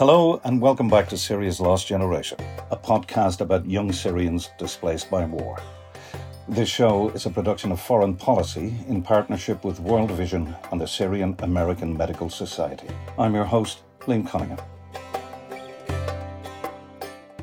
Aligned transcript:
Hello, 0.00 0.40
and 0.44 0.62
welcome 0.62 0.88
back 0.88 1.10
to 1.10 1.18
Syria's 1.18 1.60
Lost 1.60 1.86
Generation, 1.86 2.38
a 2.70 2.76
podcast 2.78 3.42
about 3.42 3.66
young 3.66 3.92
Syrians 3.92 4.48
displaced 4.56 5.10
by 5.10 5.26
war. 5.26 5.60
This 6.48 6.70
show 6.70 7.10
is 7.10 7.26
a 7.26 7.30
production 7.30 7.70
of 7.70 7.82
Foreign 7.82 8.16
Policy 8.16 8.74
in 8.88 9.02
partnership 9.02 9.62
with 9.62 9.78
World 9.78 10.10
Vision 10.12 10.56
and 10.72 10.80
the 10.80 10.86
Syrian 10.86 11.36
American 11.40 11.94
Medical 11.94 12.30
Society. 12.30 12.88
I'm 13.18 13.34
your 13.34 13.44
host, 13.44 13.82
Liam 14.06 14.26
Cunningham. 14.26 14.64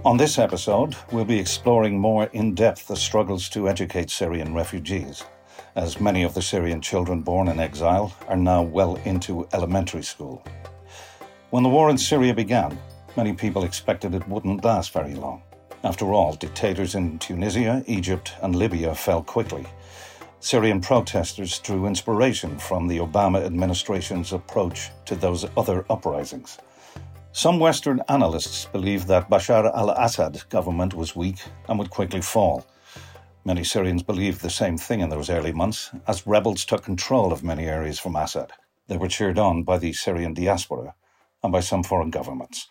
On 0.04 0.18
this 0.18 0.40
episode, 0.40 0.96
we'll 1.12 1.26
be 1.26 1.40
exploring 1.40 2.00
more 2.00 2.24
in 2.34 2.56
depth 2.56 2.88
the 2.88 2.96
struggles 2.96 3.50
to 3.50 3.70
educate 3.70 4.10
Syrian 4.10 4.56
refugees, 4.56 5.24
as 5.76 6.02
many 6.02 6.24
of 6.24 6.34
the 6.34 6.42
Syrian 6.42 6.82
children 6.82 7.22
born 7.22 7.50
in 7.50 7.60
exile 7.60 8.16
are 8.28 8.36
now 8.36 8.64
well 8.64 8.96
into 9.06 9.48
elementary 9.54 10.02
school. 10.02 10.44
When 11.50 11.64
the 11.64 11.70
war 11.70 11.90
in 11.90 11.98
Syria 11.98 12.34
began, 12.34 12.78
many 13.16 13.32
people 13.32 13.64
expected 13.64 14.14
it 14.14 14.28
wouldn't 14.28 14.66
last 14.66 14.92
very 14.92 15.16
long. 15.16 15.44
After 15.82 16.12
all, 16.12 16.34
dictators 16.34 16.94
in 16.94 17.20
Tunisia, 17.20 17.86
Egypt, 17.88 18.34
and 18.42 18.54
Libya 18.54 18.94
fell 18.94 19.24
quickly. 19.24 19.66
Syrian 20.42 20.82
protesters 20.82 21.60
drew 21.60 21.86
inspiration 21.86 22.60
from 22.60 22.86
the 22.86 22.98
Obama 22.98 23.46
administration's 23.46 24.34
approach 24.34 24.90
to 25.06 25.16
those 25.16 25.46
other 25.56 25.86
uprisings. 25.90 26.58
Some 27.32 27.60
Western 27.60 28.02
analysts 28.10 28.66
believe 28.66 29.08
that 29.08 29.30
Bashar 29.30 29.74
al 29.74 29.92
Assad 29.92 30.44
government 30.50 30.94
was 30.96 31.16
weak 31.16 31.40
and 31.70 31.80
would 31.80 31.92
quickly 31.92 32.20
fall. 32.20 32.68
Many 33.46 33.64
Syrians 33.64 34.04
believed 34.04 34.42
the 34.42 34.50
same 34.50 34.78
thing 34.78 35.00
in 35.00 35.08
those 35.08 35.30
early 35.30 35.54
months, 35.54 35.92
as 36.10 36.28
rebels 36.28 36.66
took 36.66 36.84
control 36.84 37.32
of 37.32 37.42
many 37.42 37.68
areas 37.68 38.00
from 38.00 38.18
Assad. 38.18 38.52
They 38.88 38.98
were 38.98 39.08
cheered 39.08 39.40
on 39.40 39.64
by 39.64 39.78
the 39.78 39.94
Syrian 39.94 40.34
diaspora 40.34 40.94
and 41.44 41.52
by 41.52 41.60
some 41.60 41.84
foreign 41.84 42.10
governments. 42.10 42.68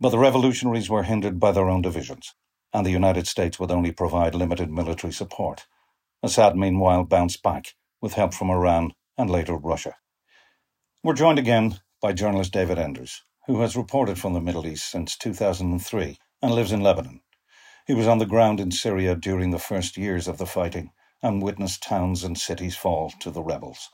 But 0.00 0.10
the 0.10 0.18
revolutionaries 0.18 0.88
were 0.88 1.02
hindered 1.02 1.40
by 1.40 1.52
their 1.52 1.68
own 1.68 1.82
divisions, 1.82 2.34
and 2.72 2.86
the 2.86 2.90
United 2.90 3.26
States 3.26 3.58
would 3.58 3.70
only 3.70 3.92
provide 3.92 4.34
limited 4.34 4.70
military 4.70 5.12
support. 5.12 5.66
Assad, 6.22 6.56
meanwhile, 6.56 7.04
bounced 7.04 7.42
back 7.42 7.74
with 8.00 8.14
help 8.14 8.34
from 8.34 8.50
Iran 8.50 8.92
and 9.16 9.28
later 9.30 9.56
Russia. 9.56 9.96
We're 11.02 11.14
joined 11.14 11.38
again 11.38 11.80
by 12.00 12.12
journalist 12.12 12.52
David 12.52 12.78
Enders, 12.78 13.22
who 13.46 13.60
has 13.60 13.76
reported 13.76 14.18
from 14.18 14.34
the 14.34 14.40
Middle 14.40 14.66
East 14.66 14.90
since 14.90 15.16
2003 15.16 16.18
and 16.42 16.54
lives 16.54 16.72
in 16.72 16.80
Lebanon. 16.80 17.20
He 17.86 17.94
was 17.94 18.06
on 18.06 18.18
the 18.18 18.26
ground 18.26 18.60
in 18.60 18.70
Syria 18.70 19.16
during 19.16 19.50
the 19.50 19.58
first 19.58 19.96
years 19.96 20.28
of 20.28 20.38
the 20.38 20.46
fighting 20.46 20.90
and 21.22 21.42
witnessed 21.42 21.82
towns 21.82 22.22
and 22.22 22.38
cities 22.38 22.76
fall 22.76 23.10
to 23.20 23.30
the 23.30 23.42
rebels. 23.42 23.88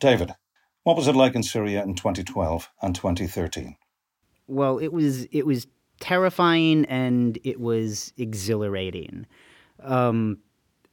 David, 0.00 0.34
what 0.86 0.96
was 0.96 1.08
it 1.08 1.16
like 1.16 1.34
in 1.34 1.42
Syria 1.42 1.82
in 1.82 1.96
2012 1.96 2.70
and 2.80 2.94
2013? 2.94 3.74
Well, 4.46 4.78
it 4.78 4.92
was 4.92 5.24
it 5.32 5.44
was 5.44 5.66
terrifying 5.98 6.84
and 6.84 7.40
it 7.42 7.58
was 7.58 8.12
exhilarating. 8.16 9.26
Um, 9.82 10.38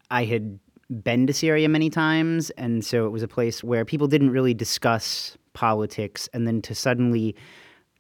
I 0.09 0.23
had 0.23 0.57
been 0.89 1.27
to 1.27 1.33
Syria 1.33 1.69
many 1.69 1.91
times, 1.91 2.49
and 2.51 2.83
so 2.83 3.05
it 3.05 3.11
was 3.11 3.21
a 3.21 3.27
place 3.27 3.63
where 3.63 3.85
people 3.85 4.07
didn't 4.07 4.31
really 4.31 4.55
discuss 4.55 5.37
politics, 5.53 6.27
and 6.33 6.47
then 6.47 6.63
to 6.63 6.73
suddenly 6.73 7.35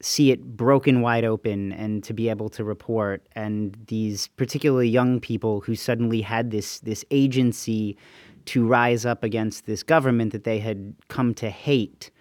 see 0.01 0.31
it 0.31 0.57
broken 0.57 1.01
wide 1.01 1.23
open 1.23 1.73
and 1.73 2.03
to 2.05 2.13
be 2.13 2.27
able 2.27 2.49
to 2.49 2.63
report 2.63 3.25
and 3.35 3.77
these 3.87 4.27
particularly 4.29 4.89
young 4.89 5.19
people 5.19 5.61
who 5.61 5.75
suddenly 5.75 6.21
had 6.21 6.51
this 6.51 6.79
this 6.79 7.05
agency 7.09 7.95
to 8.45 8.65
rise 8.65 9.05
up 9.05 9.23
against 9.23 9.65
this 9.65 9.83
government 9.83 10.31
that 10.31 10.43
they 10.43 10.59
had 10.59 10.95
come 11.07 11.33
to 11.35 11.49
hate 11.49 12.11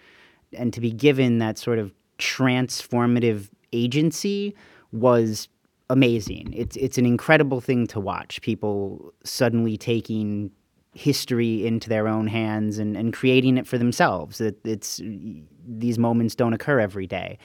and 0.52 0.72
to 0.72 0.80
be 0.80 0.90
given 0.90 1.38
that 1.38 1.58
sort 1.58 1.78
of 1.78 1.92
transformative 2.18 3.48
agency 3.72 4.54
was 4.92 5.48
amazing. 5.90 6.52
It's 6.54 6.76
it's 6.76 6.98
an 6.98 7.06
incredible 7.06 7.60
thing 7.60 7.86
to 7.88 8.00
watch. 8.00 8.40
People 8.42 9.12
suddenly 9.24 9.76
taking 9.76 10.50
history 10.94 11.66
into 11.66 11.88
their 11.88 12.06
own 12.06 12.26
hands 12.26 12.78
and, 12.78 12.96
and 12.96 13.12
creating 13.12 13.56
it 13.56 13.66
for 13.66 13.78
themselves. 13.78 14.40
It, 14.40 14.58
it's 14.64 15.00
these 15.66 15.98
moments 15.98 16.34
don't 16.34 16.52
occur 16.52 16.80
every 16.80 17.06
day. 17.06 17.38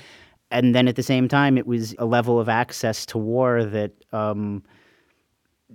And 0.51 0.75
then 0.75 0.87
at 0.87 0.95
the 0.95 1.03
same 1.03 1.27
time, 1.27 1.57
it 1.57 1.67
was 1.67 1.95
a 1.97 2.05
level 2.05 2.39
of 2.39 2.49
access 2.49 3.05
to 3.07 3.17
war 3.17 3.63
that 3.65 3.91
um, 4.13 4.63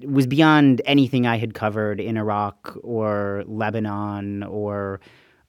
was 0.00 0.26
beyond 0.26 0.80
anything 0.84 1.26
I 1.26 1.36
had 1.36 1.54
covered 1.54 2.00
in 2.00 2.16
Iraq 2.16 2.76
or 2.82 3.44
Lebanon 3.46 4.42
or 4.42 5.00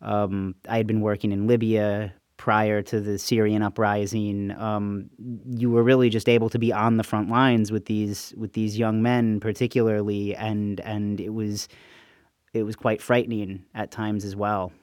um, 0.02 0.56
I 0.68 0.78
had 0.78 0.88
been 0.88 1.02
working 1.02 1.32
in 1.32 1.48
Libya 1.48 2.14
prior 2.44 2.82
to 2.82 3.00
the 3.00 3.18
Syrian 3.18 3.62
uprising, 3.62 4.52
um, 4.60 5.10
you 5.50 5.72
were 5.72 5.82
really 5.82 6.10
just 6.10 6.28
able 6.28 6.50
to 6.50 6.60
be 6.60 6.74
on 6.74 6.98
the 6.98 7.04
front 7.04 7.30
lines 7.30 7.72
with 7.72 7.86
these 7.86 8.34
with 8.36 8.52
these 8.52 8.78
young 8.78 9.02
men, 9.02 9.40
particularly, 9.40 10.36
and 10.36 10.82
and 10.82 11.22
it 11.22 11.30
was 11.30 11.70
it 12.54 12.64
was 12.64 12.76
quite 12.76 13.02
frightening 13.02 13.64
at 13.74 13.92
times 13.92 14.26
as 14.26 14.36
well. 14.36 14.74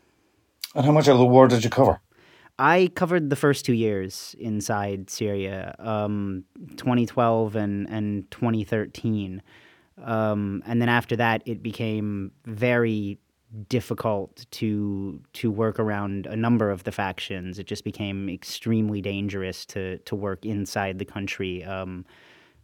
And 0.75 0.87
how 0.87 0.93
much 0.93 1.07
of 1.07 1.19
the 1.19 1.27
war 1.27 1.49
did 1.49 1.63
you 1.63 1.69
cover? 1.69 2.01
I 2.61 2.91
covered 2.95 3.31
the 3.31 3.37
first 3.37 3.65
two 3.65 3.73
years 3.73 4.37
inside 4.39 5.09
Syria, 5.09 5.75
um, 5.79 6.45
2012 6.77 7.57
and 7.57 7.89
and 7.89 8.31
2013, 8.31 9.41
um, 10.05 10.63
and 10.67 10.83
then 10.83 10.91
after 10.91 11.17
that, 11.17 11.43
it 11.47 11.63
became 11.63 12.33
very 12.45 13.19
difficult 13.71 14.45
to 14.51 15.23
to 15.33 15.51
work 15.51 15.79
around 15.79 16.27
a 16.27 16.37
number 16.37 16.71
of 16.71 16.85
the 16.85 16.93
factions. 16.93 17.59
It 17.59 17.67
just 17.67 17.83
became 17.83 18.29
extremely 18.29 19.01
dangerous 19.01 19.65
to 19.67 19.97
to 19.97 20.15
work 20.15 20.45
inside 20.45 20.99
the 20.99 21.07
country 21.07 21.65
um, 21.65 22.05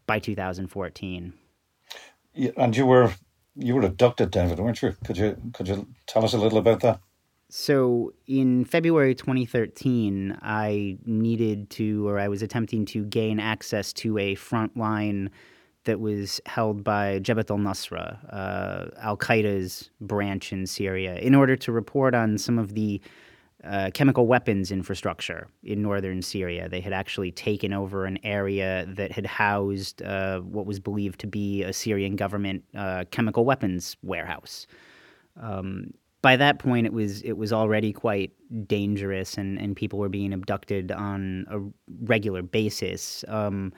by 0.06 0.18
2014. 0.18 1.32
Yeah, 2.34 2.50
and 2.58 2.76
you 2.76 2.84
were 2.84 3.14
you 3.54 3.74
were 3.74 3.86
abducted, 3.86 4.30
David, 4.30 4.58
weren't 4.58 4.82
you? 4.82 4.94
Could 5.06 5.16
you 5.16 5.36
could 5.54 5.68
you 5.68 5.88
tell 6.06 6.22
us 6.22 6.34
a 6.34 6.38
little 6.38 6.58
about 6.58 6.80
that? 6.80 7.00
So 7.58 8.12
in 8.26 8.66
February 8.66 9.14
2013, 9.14 10.36
I 10.42 10.98
needed 11.06 11.70
to, 11.70 12.06
or 12.06 12.18
I 12.18 12.28
was 12.28 12.42
attempting 12.42 12.84
to 12.84 13.06
gain 13.06 13.40
access 13.40 13.94
to 13.94 14.18
a 14.18 14.34
frontline 14.36 15.30
that 15.84 15.98
was 15.98 16.38
held 16.44 16.84
by 16.84 17.18
Jabhat 17.20 17.50
al 17.50 17.56
Nusra, 17.56 18.18
uh, 18.30 18.90
Al 19.00 19.16
Qaeda's 19.16 19.88
branch 20.02 20.52
in 20.52 20.66
Syria, 20.66 21.16
in 21.16 21.34
order 21.34 21.56
to 21.56 21.72
report 21.72 22.14
on 22.14 22.36
some 22.36 22.58
of 22.58 22.74
the 22.74 23.00
uh, 23.64 23.90
chemical 23.94 24.26
weapons 24.26 24.70
infrastructure 24.70 25.48
in 25.64 25.80
northern 25.80 26.20
Syria. 26.20 26.68
They 26.68 26.82
had 26.82 26.92
actually 26.92 27.32
taken 27.32 27.72
over 27.72 28.04
an 28.04 28.18
area 28.22 28.84
that 28.86 29.12
had 29.12 29.24
housed 29.24 30.02
uh, 30.02 30.40
what 30.40 30.66
was 30.66 30.78
believed 30.78 31.20
to 31.20 31.26
be 31.26 31.62
a 31.62 31.72
Syrian 31.72 32.16
government 32.16 32.64
uh, 32.76 33.04
chemical 33.10 33.46
weapons 33.46 33.96
warehouse. 34.02 34.66
Um, 35.40 35.94
by 36.26 36.34
that 36.34 36.58
point, 36.58 36.86
it 36.86 36.92
was 36.92 37.22
it 37.22 37.34
was 37.34 37.52
already 37.52 37.92
quite 37.92 38.32
dangerous, 38.66 39.38
and, 39.38 39.60
and 39.60 39.76
people 39.76 40.00
were 40.00 40.08
being 40.08 40.32
abducted 40.32 40.90
on 40.90 41.46
a 41.48 41.60
regular 42.12 42.42
basis. 42.42 43.24
Um, 43.28 43.72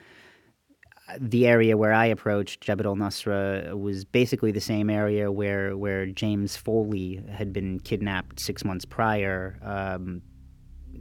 the 1.20 1.46
area 1.46 1.76
where 1.76 1.92
I 1.92 2.06
approached 2.06 2.66
Jabhat 2.66 2.86
al 2.86 2.96
Nusra 2.96 3.78
was 3.78 4.06
basically 4.06 4.50
the 4.50 4.62
same 4.62 4.88
area 4.88 5.30
where 5.30 5.76
where 5.76 6.06
James 6.06 6.56
Foley 6.56 7.22
had 7.30 7.52
been 7.52 7.80
kidnapped 7.80 8.40
six 8.40 8.64
months 8.64 8.86
prior. 8.86 9.58
Um, 9.62 10.22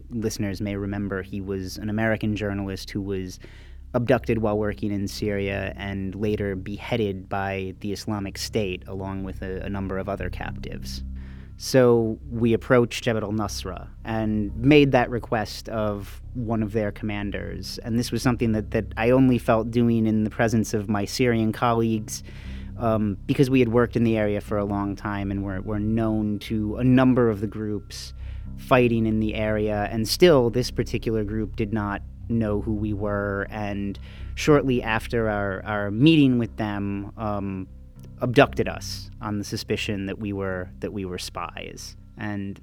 listeners 0.10 0.60
may 0.60 0.76
remember 0.76 1.22
he 1.22 1.40
was 1.40 1.78
an 1.78 1.90
American 1.90 2.36
journalist 2.36 2.90
who 2.90 3.02
was 3.02 3.40
abducted 3.94 4.40
while 4.40 4.58
working 4.58 4.92
in 4.92 5.08
Syria 5.08 5.74
and 5.78 6.14
later 6.14 6.58
beheaded 6.58 7.30
by 7.30 7.74
the 7.80 7.94
Islamic 7.94 8.38
State 8.38 8.84
along 8.86 9.24
with 9.24 9.42
a, 9.42 9.62
a 9.62 9.70
number 9.70 9.98
of 9.98 10.10
other 10.10 10.30
captives. 10.30 11.06
So 11.58 12.20
we 12.30 12.54
approached 12.54 13.04
Jabhat 13.04 13.24
al 13.24 13.32
Nusra 13.32 13.88
and 14.06 14.56
made 14.56 14.92
that 14.92 15.10
request 15.10 15.68
of 15.70 16.22
one 16.36 16.62
of 16.62 16.72
their 16.72 16.92
commanders. 16.92 17.80
And 17.80 17.98
this 17.98 18.12
was 18.12 18.22
something 18.22 18.52
that, 18.52 18.72
that 18.72 18.86
I 18.96 19.10
only 19.10 19.40
felt 19.40 19.72
doing 19.72 20.06
in 20.06 20.24
the 20.24 20.30
presence 20.30 20.76
of 20.76 20.88
my 20.88 21.06
Syrian 21.06 21.52
colleagues 21.52 22.24
um, 22.78 23.18
because 23.26 23.50
we 23.50 23.60
had 23.60 23.70
worked 23.70 23.96
in 23.96 24.04
the 24.04 24.18
area 24.18 24.40
for 24.40 24.60
a 24.60 24.66
long 24.66 24.96
time 24.96 25.32
and 25.32 25.44
were, 25.44 25.60
were 25.62 25.80
known 25.80 26.38
to 26.40 26.76
a 26.78 26.84
number 26.84 27.28
of 27.28 27.42
the 27.42 27.48
groups 27.48 28.14
fighting 28.58 29.08
in 29.08 29.20
the 29.20 29.34
area. 29.34 29.90
And 29.92 30.08
still, 30.08 30.52
this 30.52 30.70
particular 30.70 31.24
group 31.24 31.56
did 31.56 31.74
not 31.74 32.04
know 32.30 32.62
who 32.62 32.74
we 32.74 32.94
were. 32.94 33.48
And 33.50 33.98
shortly 34.36 34.84
after 34.84 35.28
our, 35.28 35.64
our 35.66 35.90
meeting 35.90 36.38
with 36.38 36.56
them, 36.58 37.14
um, 37.18 37.68
abducted 38.22 38.68
us 38.68 39.10
on 39.22 39.38
the 39.38 39.44
suspicion 39.44 40.06
that 40.08 40.20
we 40.20 40.34
were 40.34 40.70
that 40.80 40.94
we 40.94 41.06
were 41.06 41.18
spies. 41.18 41.96
And 42.18 42.60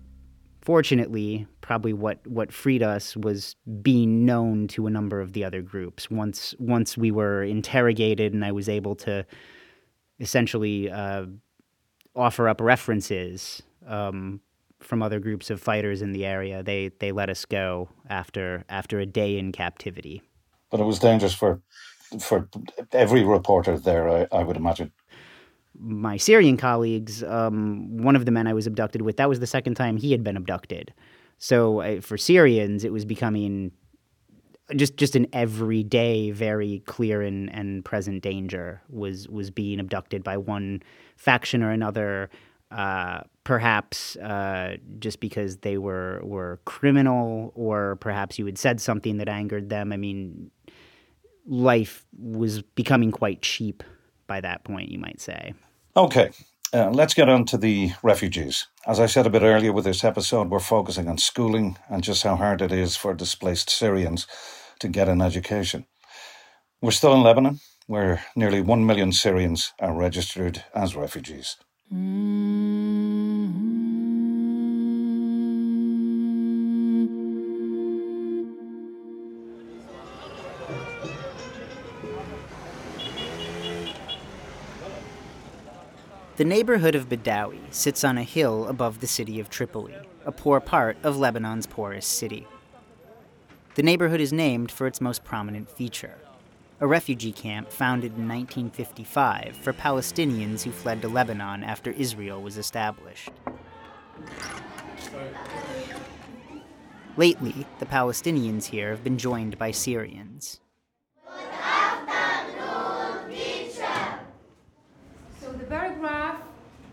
fortunately, 0.62 1.46
probably 1.60 1.92
what, 1.92 2.26
what 2.26 2.52
freed 2.52 2.82
us 2.82 3.16
was 3.16 3.54
being 3.82 4.24
known 4.24 4.66
to 4.68 4.86
a 4.86 4.90
number 4.90 5.20
of 5.20 5.32
the 5.32 5.44
other 5.44 5.62
groups. 5.62 6.10
Once 6.10 6.54
once 6.58 6.96
we 6.96 7.10
were 7.10 7.42
interrogated, 7.42 8.32
and 8.32 8.44
I 8.44 8.52
was 8.52 8.68
able 8.68 8.96
to 8.96 9.24
essentially 10.18 10.90
uh, 10.90 11.26
offer 12.16 12.48
up 12.48 12.60
references 12.60 13.62
um, 13.86 14.40
from 14.80 15.02
other 15.02 15.20
groups 15.20 15.50
of 15.50 15.60
fighters 15.60 16.02
in 16.02 16.12
the 16.12 16.24
area. 16.24 16.62
They 16.62 16.90
they 16.98 17.12
let 17.12 17.30
us 17.30 17.44
go 17.44 17.88
after 18.08 18.64
after 18.68 18.98
a 18.98 19.06
day 19.06 19.38
in 19.38 19.52
captivity. 19.52 20.22
But 20.70 20.80
it 20.80 20.84
was 20.84 20.98
dangerous 20.98 21.34
for 21.34 21.60
for 22.20 22.48
every 22.92 23.24
reporter 23.24 23.78
there, 23.78 24.08
I, 24.08 24.26
I 24.32 24.42
would 24.44 24.56
imagine. 24.56 24.92
My 25.78 26.16
Syrian 26.16 26.56
colleagues, 26.56 27.22
um, 27.24 27.98
one 27.98 28.16
of 28.16 28.26
the 28.26 28.30
men 28.30 28.46
I 28.46 28.54
was 28.54 28.66
abducted 28.66 29.02
with, 29.02 29.16
that 29.16 29.28
was 29.28 29.40
the 29.40 29.46
second 29.46 29.74
time 29.74 29.96
he 29.96 30.12
had 30.12 30.22
been 30.22 30.36
abducted. 30.36 30.94
So 31.38 31.80
uh, 31.80 32.00
for 32.00 32.16
Syrians, 32.16 32.84
it 32.84 32.92
was 32.92 33.04
becoming 33.04 33.72
just 34.76 34.96
just 34.96 35.14
an 35.14 35.26
everyday, 35.32 36.30
very 36.30 36.82
clear 36.86 37.22
and, 37.22 37.52
and 37.52 37.84
present 37.84 38.22
danger 38.22 38.80
was 38.88 39.28
was 39.28 39.50
being 39.50 39.78
abducted 39.78 40.24
by 40.24 40.36
one 40.36 40.82
faction 41.16 41.62
or 41.62 41.70
another. 41.70 42.30
Uh, 42.70 43.20
perhaps 43.44 44.16
uh, 44.16 44.76
just 44.98 45.20
because 45.20 45.58
they 45.58 45.76
were 45.76 46.20
were 46.24 46.60
criminal, 46.64 47.52
or 47.54 47.96
perhaps 47.96 48.38
you 48.38 48.46
had 48.46 48.58
said 48.58 48.80
something 48.80 49.18
that 49.18 49.28
angered 49.28 49.68
them. 49.68 49.92
I 49.92 49.96
mean, 49.96 50.50
life 51.46 52.06
was 52.18 52.62
becoming 52.62 53.12
quite 53.12 53.42
cheap 53.42 53.82
by 54.26 54.40
that 54.40 54.64
point, 54.64 54.90
you 54.90 54.98
might 54.98 55.20
say. 55.20 55.54
Okay, 55.96 56.30
uh, 56.72 56.90
let's 56.90 57.14
get 57.14 57.28
on 57.28 57.44
to 57.46 57.56
the 57.56 57.92
refugees. 58.02 58.66
As 58.86 58.98
I 58.98 59.06
said 59.06 59.26
a 59.26 59.30
bit 59.30 59.42
earlier 59.42 59.72
with 59.72 59.84
this 59.84 60.02
episode, 60.02 60.50
we're 60.50 60.58
focusing 60.58 61.08
on 61.08 61.18
schooling 61.18 61.78
and 61.88 62.02
just 62.02 62.22
how 62.24 62.36
hard 62.36 62.60
it 62.62 62.72
is 62.72 62.96
for 62.96 63.14
displaced 63.14 63.70
Syrians 63.70 64.26
to 64.80 64.88
get 64.88 65.08
an 65.08 65.22
education. 65.22 65.86
We're 66.80 66.90
still 66.90 67.14
in 67.14 67.22
Lebanon, 67.22 67.60
where 67.86 68.24
nearly 68.34 68.60
1 68.60 68.84
million 68.84 69.12
Syrians 69.12 69.72
are 69.78 69.94
registered 69.94 70.64
as 70.74 70.96
refugees. 70.96 71.56
Mm-hmm. 71.92 72.73
The 86.36 86.44
neighborhood 86.44 86.96
of 86.96 87.08
Badawi 87.08 87.60
sits 87.72 88.02
on 88.02 88.18
a 88.18 88.24
hill 88.24 88.66
above 88.66 89.00
the 89.00 89.06
city 89.06 89.38
of 89.38 89.48
Tripoli, 89.48 89.94
a 90.26 90.32
poor 90.32 90.58
part 90.58 90.96
of 91.04 91.16
Lebanon's 91.16 91.66
poorest 91.66 92.10
city. 92.10 92.46
The 93.76 93.84
neighborhood 93.84 94.20
is 94.20 94.32
named 94.32 94.72
for 94.72 94.86
its 94.88 95.00
most 95.00 95.22
prominent 95.22 95.70
feature 95.70 96.16
a 96.80 96.86
refugee 96.86 97.32
camp 97.32 97.70
founded 97.70 98.12
in 98.18 98.28
1955 98.28 99.56
for 99.62 99.72
Palestinians 99.72 100.64
who 100.64 100.70
fled 100.70 101.00
to 101.02 101.08
Lebanon 101.08 101.62
after 101.62 101.92
Israel 101.92 102.42
was 102.42 102.58
established. 102.58 103.30
Lately, 107.16 107.64
the 107.78 107.86
Palestinians 107.86 108.66
here 108.66 108.90
have 108.90 109.04
been 109.04 109.18
joined 109.18 109.56
by 109.56 109.70
Syrians. 109.70 110.60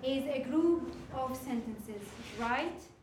is 0.03 0.25
a 0.25 0.39
group 0.49 0.91
of 1.13 1.37
sentences, 1.37 2.01
right? 2.19 2.21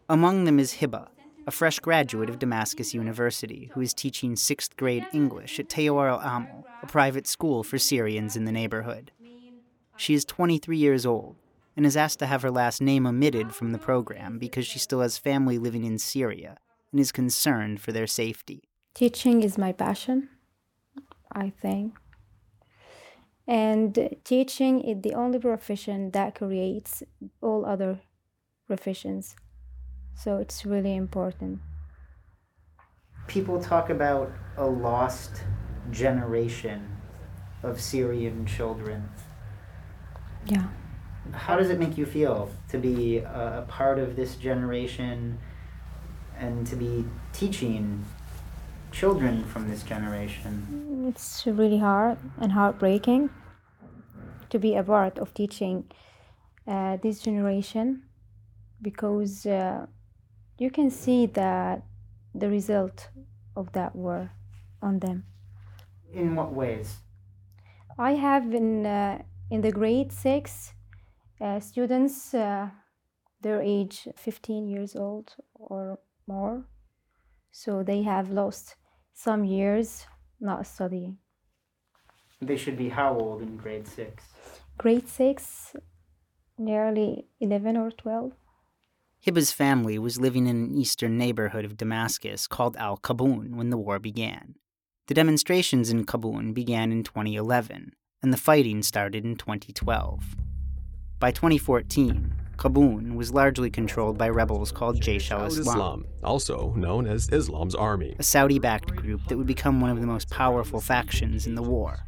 Among 0.09 0.45
them 0.45 0.59
is 0.59 0.75
Hiba, 0.75 1.09
a 1.47 1.51
fresh 1.51 1.79
graduate 1.81 2.31
of 2.31 2.39
Damascus 2.39 2.95
University 2.95 3.71
who 3.73 3.81
is 3.81 3.95
teaching 3.95 4.37
sixth 4.37 4.77
grade 4.77 5.07
English 5.13 5.59
at 5.61 5.69
Tayyor 5.69 6.11
al 6.11 6.21
Amal, 6.21 6.67
a 6.83 6.87
private 6.87 7.27
school 7.27 7.63
for 7.63 7.79
Syrians 7.79 8.37
in 8.37 8.45
the 8.45 8.53
neighborhood. 8.53 9.13
She 9.97 10.15
is 10.15 10.25
23 10.25 10.77
years 10.77 11.05
old 11.05 11.37
and 11.77 11.87
is 11.87 11.97
asked 11.97 12.19
to 12.21 12.27
have 12.27 12.43
her 12.43 12.51
last 12.51 12.81
name 12.81 13.07
omitted 13.07 13.55
from 13.55 13.73
the 13.73 13.79
program 13.79 14.39
because 14.39 14.67
she 14.67 14.79
still 14.79 15.01
has 15.01 15.19
family 15.19 15.59
living 15.59 15.85
in 15.85 15.99
Syria 15.99 16.57
and 16.91 17.01
is 17.01 17.13
concerned 17.13 17.81
for 17.81 17.93
their 17.93 18.07
safety. 18.07 18.69
Teaching 18.95 19.43
is 19.43 19.59
my 19.59 19.73
passion, 19.73 20.29
I 21.33 21.51
think. 21.51 21.95
And 23.47 24.17
teaching 24.25 24.81
is 24.81 25.03
the 25.03 25.15
only 25.15 25.39
profession 25.39 26.11
that 26.11 26.35
creates 26.35 27.03
all 27.41 27.65
other 27.65 28.01
professions. 28.69 29.35
So 30.15 30.37
it's 30.37 30.65
really 30.65 30.95
important. 30.95 31.61
People 33.27 33.61
talk 33.61 33.91
about 33.91 34.31
a 34.57 34.67
lost 34.67 35.43
generation 35.91 36.97
of 37.63 37.81
Syrian 37.81 38.47
children. 38.47 39.09
Yeah. 40.47 40.69
How 41.33 41.57
does 41.57 41.71
it 41.71 41.79
make 41.79 41.99
you 41.99 42.07
feel 42.07 42.51
to 42.69 42.79
be 42.79 43.19
a, 43.19 43.61
a 43.61 43.65
part 43.69 43.99
of 43.99 44.17
this 44.17 44.37
generation 44.37 45.39
and 46.39 46.67
to 46.67 46.77
be 46.77 47.05
teaching 47.33 48.05
children 48.93 49.45
from 49.45 49.69
this 49.69 49.83
generation? 49.83 51.05
It's 51.09 51.47
really 51.47 51.79
hard 51.79 52.19
and 52.41 52.53
heartbreaking 52.53 53.31
to 54.51 54.59
be 54.59 54.75
a 54.75 54.83
part 54.83 55.19
of 55.19 55.35
teaching 55.35 55.85
uh, 56.67 56.97
this 56.97 57.21
generation 57.21 58.03
because 58.81 59.47
uh, 59.47 59.87
you 60.59 60.71
can 60.71 60.91
see 60.91 61.27
that 61.27 61.83
the 62.35 62.49
result 62.49 63.09
of 63.57 63.73
that 63.73 63.95
war 63.95 64.31
on 64.83 64.99
them. 64.99 65.25
In 66.13 66.35
what 66.35 66.53
ways? 66.53 66.99
I 67.99 68.13
have 68.13 68.55
in 68.55 68.87
uh, 68.87 69.23
in 69.51 69.61
the 69.61 69.73
grade 69.73 70.13
six 70.13 70.73
uh, 71.41 71.61
students. 71.61 72.35
Uh, 72.35 72.71
their 73.41 73.63
age 73.63 74.09
15 74.17 74.67
years 74.67 74.97
old 74.97 75.37
or 75.55 75.99
more 76.27 76.65
so 77.51 77.83
they 77.83 78.03
have 78.03 78.31
lost 78.31 78.77
some 79.15 79.45
years 79.45 80.07
not 80.41 80.67
studying. 80.67 81.19
They 82.41 82.57
should 82.57 82.77
be 82.77 82.89
how 82.89 83.19
old 83.19 83.43
in 83.43 83.57
grade 83.57 83.89
six? 83.89 84.23
Grade 84.77 85.09
six, 85.09 85.75
nearly 86.57 87.27
11 87.41 87.77
or 87.77 87.91
12. 87.91 88.33
Hiba's 89.21 89.51
family 89.51 89.99
was 89.99 90.21
living 90.21 90.47
in 90.47 90.57
an 90.57 90.75
eastern 90.75 91.19
neighborhood 91.19 91.65
of 91.65 91.77
Damascus 91.77 92.47
called 92.47 92.77
Al 92.77 92.99
Qaboon 92.99 93.57
when 93.57 93.71
the 93.71 93.77
war 93.77 93.99
began. 93.99 94.55
The 95.09 95.15
demonstrations 95.15 95.91
in 95.91 96.07
Qaboon 96.07 96.55
began 96.55 96.93
in 96.93 97.03
2011, 97.03 97.95
and 98.23 98.33
the 98.33 98.37
fighting 98.37 98.81
started 98.83 99.25
in 99.25 99.35
2012. 99.35 100.37
By 101.19 101.33
2014, 101.33 102.33
Qaboon 102.59 103.17
was 103.17 103.33
largely 103.33 103.71
controlled 103.71 104.19
by 104.19 104.29
rebels 104.29 104.71
called 104.71 105.01
Jaish 105.01 105.33
al 105.33 105.47
Islam, 105.47 106.05
also 106.23 106.73
known 106.77 107.07
as 107.07 107.29
Islam's 107.33 107.75
Army, 107.75 108.15
a 108.21 108.23
Saudi 108.23 108.61
backed 108.61 108.95
group 108.95 109.27
that 109.27 109.37
would 109.37 109.47
become 109.49 109.81
one 109.81 109.91
of 109.91 110.01
the 110.01 110.07
most 110.07 110.31
powerful 110.31 110.81
factions 110.81 111.45
in 111.45 111.57
the 111.57 111.63
war. 111.63 112.07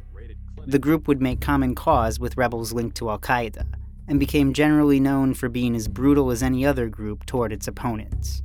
The 0.65 0.79
group 0.79 1.09
would 1.09 1.21
make 1.21 1.41
common 1.41 1.75
cause 1.75 2.19
with 2.19 2.37
rebels 2.37 2.71
linked 2.71 2.95
to 2.97 3.09
Al 3.09 3.19
Qaeda 3.19 3.80
and 4.07 4.19
became 4.19 4.53
generally 4.53 4.99
known 4.99 5.33
for 5.33 5.49
being 5.49 5.75
as 5.75 5.87
brutal 5.87 6.31
as 6.31 6.43
any 6.43 6.65
other 6.65 6.89
group 6.89 7.25
toward 7.25 7.53
its 7.53 7.67
opponents. 7.67 8.43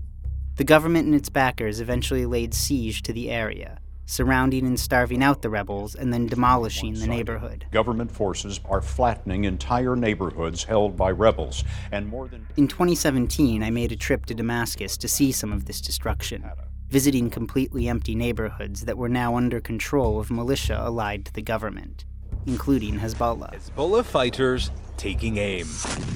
The 0.57 0.65
government 0.65 1.07
and 1.07 1.15
its 1.15 1.29
backers 1.29 1.81
eventually 1.81 2.25
laid 2.25 2.55
siege 2.55 3.03
to 3.03 3.13
the 3.13 3.31
area, 3.31 3.79
surrounding 4.07 4.67
and 4.67 4.79
starving 4.79 5.23
out 5.23 5.43
the 5.43 5.51
rebels 5.51 5.95
and 5.95 6.13
then 6.13 6.27
demolishing 6.27 6.95
the 6.95 7.07
neighborhood. 7.07 7.67
Government 7.73 8.11
forces 8.11 8.61
are 8.65 8.81
flattening 8.81 9.45
entire 9.45 9.97
neighborhoods 9.97 10.65
held 10.65 10.97
by 10.97 11.11
rebels, 11.11 11.65
and 11.93 12.09
more 12.09 12.29
than 12.29 12.47
In 12.57 12.69
2017, 12.69 13.63
I 13.63 13.71
made 13.71 13.93
a 13.93 13.97
trip 13.97 14.27
to 14.27 14.35
Damascus 14.35 14.97
to 14.97 15.09
see 15.09 15.33
some 15.33 15.53
of 15.53 15.67
this 15.67 15.81
destruction, 15.81 16.49
visiting 16.89 17.29
completely 17.29 17.89
empty 17.89 18.15
neighborhoods 18.15 18.85
that 18.85 18.97
were 18.97 19.09
now 19.09 19.37
under 19.37 19.61
control 19.61 20.21
of 20.21 20.31
militia 20.31 20.79
allied 20.81 21.25
to 21.27 21.33
the 21.33 21.43
government, 21.43 22.05
including 22.47 22.99
Hezbollah. 22.99 23.55
Hezbollah 23.55 24.05
fighters 24.05 24.71
taking 24.97 25.39
aim. 25.39 25.67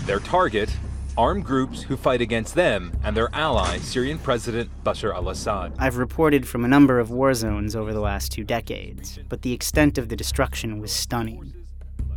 Their 0.06 0.20
target 0.20 0.70
armed 1.18 1.44
groups 1.44 1.82
who 1.82 1.96
fight 1.96 2.20
against 2.20 2.54
them 2.54 2.92
and 3.04 3.16
their 3.16 3.28
ally, 3.34 3.78
Syrian 3.78 4.18
President 4.18 4.70
Bashar 4.84 5.14
al 5.14 5.28
Assad. 5.28 5.74
I've 5.78 5.98
reported 5.98 6.48
from 6.48 6.64
a 6.64 6.68
number 6.68 6.98
of 6.98 7.10
war 7.10 7.34
zones 7.34 7.76
over 7.76 7.92
the 7.92 8.00
last 8.00 8.32
two 8.32 8.44
decades, 8.44 9.18
but 9.28 9.42
the 9.42 9.52
extent 9.52 9.98
of 9.98 10.08
the 10.08 10.16
destruction 10.16 10.80
was 10.80 10.92
stunning. 10.92 11.52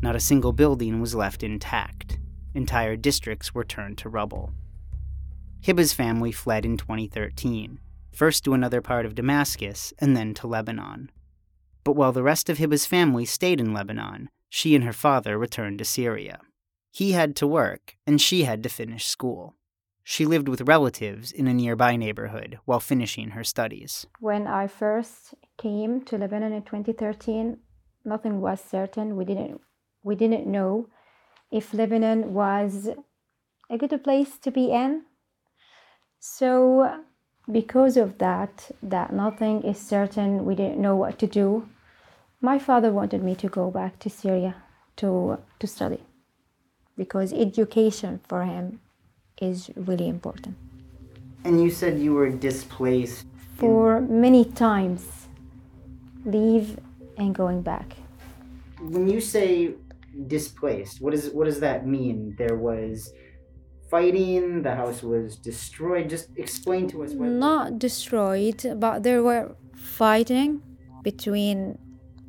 Not 0.02 0.16
a 0.16 0.22
single 0.22 0.54
building 0.54 1.02
was 1.02 1.16
left 1.16 1.44
intact. 1.44 2.18
Entire 2.54 2.96
districts 2.96 3.54
were 3.54 3.64
turned 3.64 3.98
to 4.00 4.10
rubble. 4.10 4.54
Hiba's 5.66 5.94
family 5.94 6.32
fled 6.32 6.66
in 6.66 6.78
2013, 6.78 7.80
first 8.12 8.44
to 8.44 8.54
another 8.54 8.82
part 8.82 9.06
of 9.06 9.16
Damascus 9.16 9.94
and 10.00 10.16
then 10.16 10.34
to 10.36 10.48
Lebanon. 10.48 11.10
But 11.84 11.96
while 11.96 12.12
the 12.12 12.24
rest 12.24 12.50
of 12.50 12.58
Hiba's 12.58 12.86
family 12.86 13.26
stayed 13.26 13.60
in 13.60 13.74
Lebanon, 13.74 14.30
she 14.50 14.76
and 14.76 14.84
her 14.84 14.94
father 14.94 15.38
returned 15.38 15.80
to 15.80 15.86
Syria. 15.86 16.40
He 16.92 17.14
had 17.14 17.36
to 17.38 17.48
work, 17.48 17.96
and 18.06 18.22
she 18.22 18.44
had 18.44 18.62
to 18.64 18.70
finish 18.70 19.06
school. 19.06 19.56
She 20.04 20.26
lived 20.26 20.48
with 20.48 20.62
relatives 20.62 21.32
in 21.32 21.48
a 21.48 21.54
nearby 21.54 21.96
neighborhood 21.96 22.60
while 22.66 22.80
finishing 22.80 23.32
her 23.32 23.44
studies. 23.44 24.06
When 24.20 24.48
I 24.48 24.68
first 24.68 25.34
came 25.58 26.04
to 26.06 26.18
Lebanon 26.18 26.52
in 26.52 26.64
2013, 26.64 27.58
nothing 28.04 28.42
was 28.42 28.62
certain. 28.62 29.16
We 29.16 29.26
didn't 29.26 29.62
we 30.04 30.16
didn't 30.16 30.46
know 30.46 30.90
if 31.50 31.74
Lebanon 31.74 32.34
was 32.34 32.90
a 33.70 33.78
good 33.78 34.04
place 34.04 34.38
to 34.40 34.52
be 34.52 34.72
in. 34.72 35.04
So, 36.20 37.04
because 37.52 37.98
of 37.98 38.18
that, 38.20 38.72
that 38.82 39.14
nothing 39.14 39.64
is 39.64 39.78
certain, 39.78 40.46
we 40.46 40.56
didn't 40.56 40.80
know 40.80 40.96
what 40.96 41.20
to 41.20 41.28
do. 41.28 41.68
My 42.42 42.60
father 42.60 42.92
wanted 42.92 43.24
me 43.24 43.36
to 43.36 43.48
go 43.48 43.72
back 43.72 44.00
to 44.00 44.10
Syria 44.10 44.56
to 44.98 45.40
to 45.60 45.68
study 45.68 46.04
because 46.98 47.34
education 47.34 48.20
for 48.28 48.44
him 48.44 48.80
is 49.42 49.72
really 49.76 50.08
important. 50.08 50.56
And 51.44 51.62
you 51.62 51.72
said 51.72 52.00
you 52.00 52.14
were 52.14 52.30
displaced. 52.30 53.26
For 53.58 54.02
many 54.02 54.46
times, 54.46 55.28
leave 56.26 56.80
and 57.18 57.34
going 57.34 57.62
back. 57.62 57.96
When 58.80 59.08
you 59.08 59.22
say 59.22 59.76
displaced, 60.28 61.02
what 61.02 61.14
is 61.14 61.30
what 61.30 61.46
does 61.46 61.60
that 61.60 61.88
mean? 61.88 62.36
There 62.38 62.56
was 62.56 63.14
fighting, 63.94 64.64
the 64.64 64.74
house 64.74 65.04
was 65.04 65.36
destroyed. 65.36 66.10
Just 66.10 66.28
explain 66.36 66.84
to 66.92 67.04
us 67.04 67.12
what 67.14 67.30
Not 67.30 67.78
destroyed, 67.78 68.60
but 68.78 69.04
there 69.04 69.22
were 69.22 69.56
fighting 69.76 70.50
between 71.04 71.78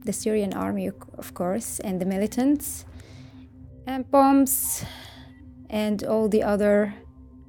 the 0.04 0.12
Syrian 0.12 0.52
army, 0.52 0.90
of 1.22 1.32
course, 1.32 1.80
and 1.80 1.94
the 2.02 2.04
militants, 2.04 2.84
and 3.86 4.00
bombs, 4.10 4.84
and 5.70 6.04
all 6.04 6.28
the 6.28 6.42
other 6.42 6.94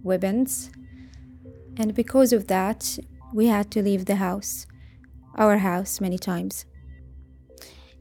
weapons. 0.01 0.71
And 1.75 1.93
because 1.93 2.31
of 2.31 2.47
that, 2.47 2.97
we 3.33 3.47
had 3.47 3.69
to 3.71 3.81
leave 3.81 4.05
the 4.05 4.19
house, 4.27 4.65
our 5.43 5.57
house, 5.57 5.99
many 5.99 6.17
times. 6.17 6.65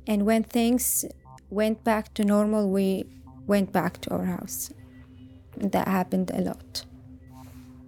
And 0.07 0.25
when 0.25 0.45
things 0.45 1.05
went 1.51 1.83
back 1.83 2.15
to 2.15 2.23
normal, 2.25 2.71
we 2.71 2.87
went 3.49 3.73
back 3.73 4.01
to 4.03 4.11
our 4.11 4.27
house. 4.27 4.71
That 5.73 5.89
happened 5.89 6.31
a 6.35 6.41
lot. 6.41 6.85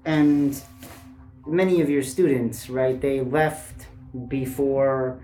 and 0.05 0.61
many 1.47 1.81
of 1.81 1.89
your 1.91 2.03
students, 2.03 2.69
right? 2.71 3.01
They 3.01 3.21
left 3.21 3.87
before 4.29 5.21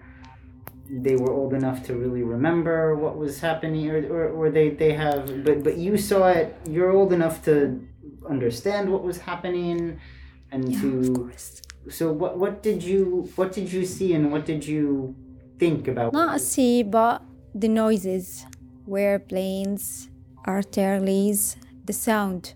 they 0.91 1.17
were 1.17 1.33
old 1.33 1.55
enough 1.55 1.85
to 1.87 1.95
really 1.95 2.23
remember 2.23 2.95
what 2.97 3.17
was 3.17 3.41
happening, 3.41 3.91
or, 3.91 3.99
or, 4.13 4.29
or 4.29 4.51
they, 4.51 4.71
they 4.71 4.93
have, 4.93 5.45
but, 5.45 5.63
but 5.65 5.77
you 5.79 5.97
saw 5.97 6.29
it, 6.29 6.55
you're 6.69 6.91
old 6.91 7.13
enough 7.13 7.45
to 7.45 7.81
understand 8.29 8.91
what 8.93 9.03
was 9.03 9.19
happening 9.19 9.99
and 10.51 10.63
to, 10.81 11.31
so 11.89 12.13
what, 12.13 12.39
what 12.39 12.63
did 12.63 12.83
you, 12.83 13.29
what 13.37 13.53
did 13.53 13.73
you 13.73 13.87
see 13.87 14.13
and 14.15 14.31
what 14.31 14.45
did 14.45 14.67
you 14.67 15.17
think 15.59 15.89
about? 15.89 16.13
Not 16.13 16.41
see, 16.41 16.83
but 16.83 17.23
the 17.55 17.69
noises 17.69 18.45
were 18.87 19.19
planes, 19.19 20.11
artilleries, 20.47 21.57
the 21.93 21.99
sound 22.11 22.55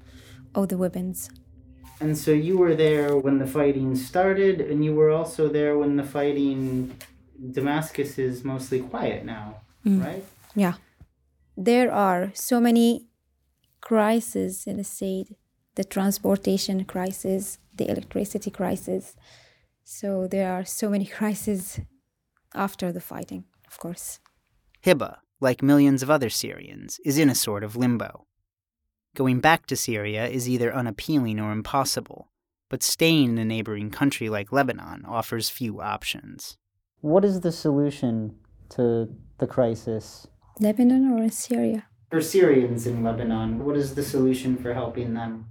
of 0.55 0.69
the 0.71 0.79
weapons. 0.79 1.31
And 2.01 2.17
so 2.17 2.31
you 2.31 2.57
were 2.63 2.75
there 2.75 3.17
when 3.17 3.37
the 3.39 3.47
fighting 3.47 3.95
started, 3.95 4.61
and 4.61 4.85
you 4.85 4.95
were 4.95 5.11
also 5.11 5.49
there 5.49 5.75
when 5.81 5.97
the 5.97 6.09
fighting. 6.19 6.97
Damascus 7.59 8.19
is 8.19 8.45
mostly 8.45 8.81
quiet 8.81 9.21
now, 9.27 9.47
mm. 9.85 10.03
right? 10.03 10.25
Yeah. 10.55 10.77
There 11.71 11.93
are 11.93 12.33
so 12.33 12.61
many 12.61 13.09
crises 13.83 14.67
in 14.67 14.79
the 14.79 14.85
state 14.85 15.29
the 15.75 15.85
transportation 15.85 16.87
crisis, 16.87 17.59
the 17.75 17.89
electricity 17.91 18.51
crisis. 18.51 19.15
So 19.85 20.27
there 20.27 20.51
are 20.51 20.65
so 20.65 20.89
many 20.89 21.05
crises 21.19 21.81
after 22.55 22.91
the 22.91 23.01
fighting, 23.13 23.45
of 23.71 23.79
course. 23.79 24.19
Hiba, 24.85 25.19
like 25.39 25.63
millions 25.63 26.03
of 26.03 26.11
other 26.11 26.31
Syrians, 26.31 26.99
is 27.05 27.19
in 27.19 27.29
a 27.29 27.35
sort 27.35 27.63
of 27.63 27.77
limbo. 27.77 28.26
Going 29.17 29.41
back 29.41 29.65
to 29.69 29.77
Syria 29.77 30.27
is 30.27 30.47
either 30.47 30.75
unappealing 30.75 31.41
or 31.41 31.51
impossible, 31.51 32.29
but 32.69 32.83
staying 32.83 33.31
in 33.31 33.39
a 33.39 33.47
neighboring 33.47 33.91
country 33.91 34.29
like 34.29 34.53
Lebanon 34.53 35.07
offers 35.07 35.49
few 35.49 35.81
options. 35.81 36.59
What 37.01 37.25
is 37.25 37.41
the 37.41 37.51
solution 37.51 38.37
to 38.77 39.09
the 39.39 39.47
crisis? 39.47 40.27
Lebanon 40.61 41.11
or 41.13 41.23
in 41.23 41.31
Syria? 41.31 41.87
For 42.11 42.21
Syrians 42.21 42.87
in 42.87 43.03
Lebanon, 43.03 43.65
what 43.65 43.75
is 43.75 43.95
the 43.95 44.03
solution 44.03 44.59
for 44.59 44.75
helping 44.75 45.15
them? 45.15 45.47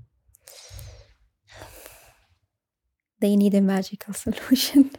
They 3.19 3.35
need 3.35 3.55
a 3.55 3.61
magical 3.61 4.13
solution. 4.25 4.91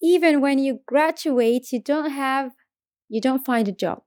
Even 0.00 0.40
when 0.40 0.58
you 0.58 0.80
graduate, 0.86 1.72
you 1.72 1.82
don't 1.82 2.12
have, 2.12 2.52
you 3.06 3.20
don't 3.20 3.44
find 3.44 3.68
a 3.68 3.72
job. 3.72 4.02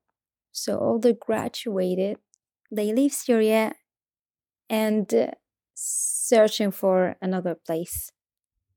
So 0.51 0.79
all 0.79 0.97
the 0.97 1.13
graduated, 1.13 2.17
they 2.73 2.91
leave 2.91 3.13
Syria 3.13 3.73
and 4.69 5.13
uh, 5.13 5.27
searching 5.75 6.71
for 6.71 7.15
another 7.21 7.55
place. 7.55 8.11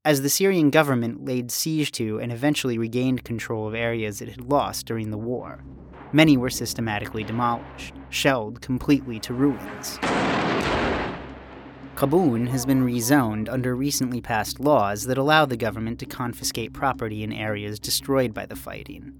As 0.04 0.22
the 0.22 0.28
Syrian 0.28 0.70
government 0.70 1.24
laid 1.24 1.50
siege 1.50 1.90
to 1.92 2.20
and 2.20 2.30
eventually 2.30 2.78
regained 2.78 3.24
control 3.24 3.66
of 3.66 3.74
areas 3.74 4.20
it 4.20 4.28
had 4.28 4.42
lost 4.42 4.86
during 4.86 5.10
the 5.10 5.18
war, 5.18 5.64
many 6.12 6.36
were 6.36 6.50
systematically 6.50 7.24
demolished, 7.24 7.94
shelled 8.10 8.60
completely 8.60 9.18
to 9.20 9.34
ruins. 9.34 9.98
Qaboon 11.96 12.48
has 12.48 12.66
been 12.66 12.84
rezoned 12.84 13.48
under 13.48 13.74
recently 13.74 14.20
passed 14.20 14.60
laws 14.60 15.04
that 15.04 15.18
allow 15.18 15.46
the 15.46 15.56
government 15.56 15.98
to 16.00 16.06
confiscate 16.06 16.74
property 16.74 17.22
in 17.24 17.32
areas 17.32 17.80
destroyed 17.80 18.34
by 18.34 18.44
the 18.44 18.54
fighting. 18.54 19.14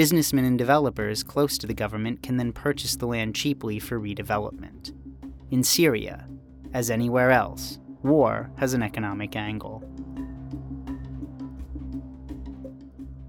Businessmen 0.00 0.46
and 0.46 0.56
developers 0.56 1.22
close 1.22 1.58
to 1.58 1.66
the 1.66 1.74
government 1.74 2.22
can 2.22 2.38
then 2.38 2.54
purchase 2.54 2.96
the 2.96 3.04
land 3.04 3.34
cheaply 3.34 3.78
for 3.78 4.00
redevelopment. 4.00 4.94
In 5.50 5.62
Syria, 5.62 6.26
as 6.72 6.90
anywhere 6.90 7.30
else, 7.30 7.78
war 8.02 8.50
has 8.56 8.72
an 8.72 8.82
economic 8.82 9.36
angle. 9.36 9.84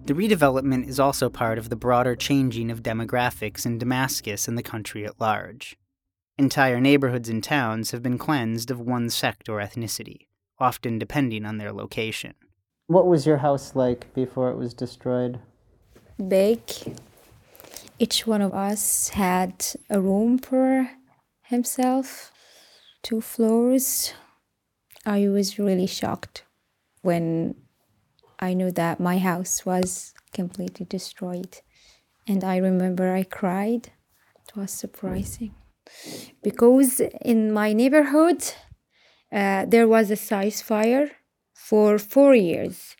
The 0.06 0.14
redevelopment 0.14 0.88
is 0.88 0.98
also 0.98 1.30
part 1.30 1.58
of 1.58 1.68
the 1.68 1.76
broader 1.76 2.16
changing 2.16 2.72
of 2.72 2.84
demographics 2.84 3.66
in 3.66 3.78
Damascus 3.78 4.48
and 4.48 4.58
the 4.58 4.64
country 4.64 5.06
at 5.06 5.20
large. 5.20 5.76
Entire 6.38 6.80
neighborhoods 6.80 7.28
and 7.28 7.44
towns 7.44 7.92
have 7.92 8.02
been 8.02 8.18
cleansed 8.18 8.72
of 8.72 8.80
one 8.80 9.10
sect 9.10 9.50
or 9.50 9.60
ethnicity, 9.60 10.28
often 10.58 10.98
depending 10.98 11.46
on 11.46 11.58
their 11.58 11.74
location. 11.74 12.34
What 12.88 13.08
was 13.08 13.26
your 13.26 13.40
house 13.40 13.76
like 13.76 14.14
before 14.14 14.52
it 14.52 14.58
was 14.58 14.74
destroyed? 14.74 15.42
Big. 16.28 16.62
Each 17.98 18.28
one 18.28 18.42
of 18.42 18.54
us 18.54 19.10
had 19.10 19.66
a 19.90 20.00
room 20.00 20.38
for 20.38 20.90
himself, 21.44 22.32
two 23.02 23.22
floors. 23.22 24.14
I 25.06 25.28
was 25.28 25.58
really 25.58 25.88
shocked 25.88 26.44
when 27.02 27.56
I 28.40 28.54
knew 28.54 28.72
that 28.72 29.00
my 29.00 29.18
house 29.18 29.66
was 29.66 30.14
completely 30.34 30.86
destroyed. 30.86 31.60
And 32.28 32.44
I 32.44 32.58
remember 32.58 33.14
I 33.14 33.24
cried. 33.24 33.92
It 34.48 34.56
was 34.56 34.72
surprising. 34.72 35.56
Because 36.44 37.02
in 37.22 37.52
my 37.52 37.74
neighborhood, 37.74 38.44
uh, 39.32 39.66
there 39.66 39.88
was 39.88 40.12
a 40.12 40.16
ceasefire 40.16 41.12
for 41.54 41.98
four 41.98 42.36
years. 42.36 42.96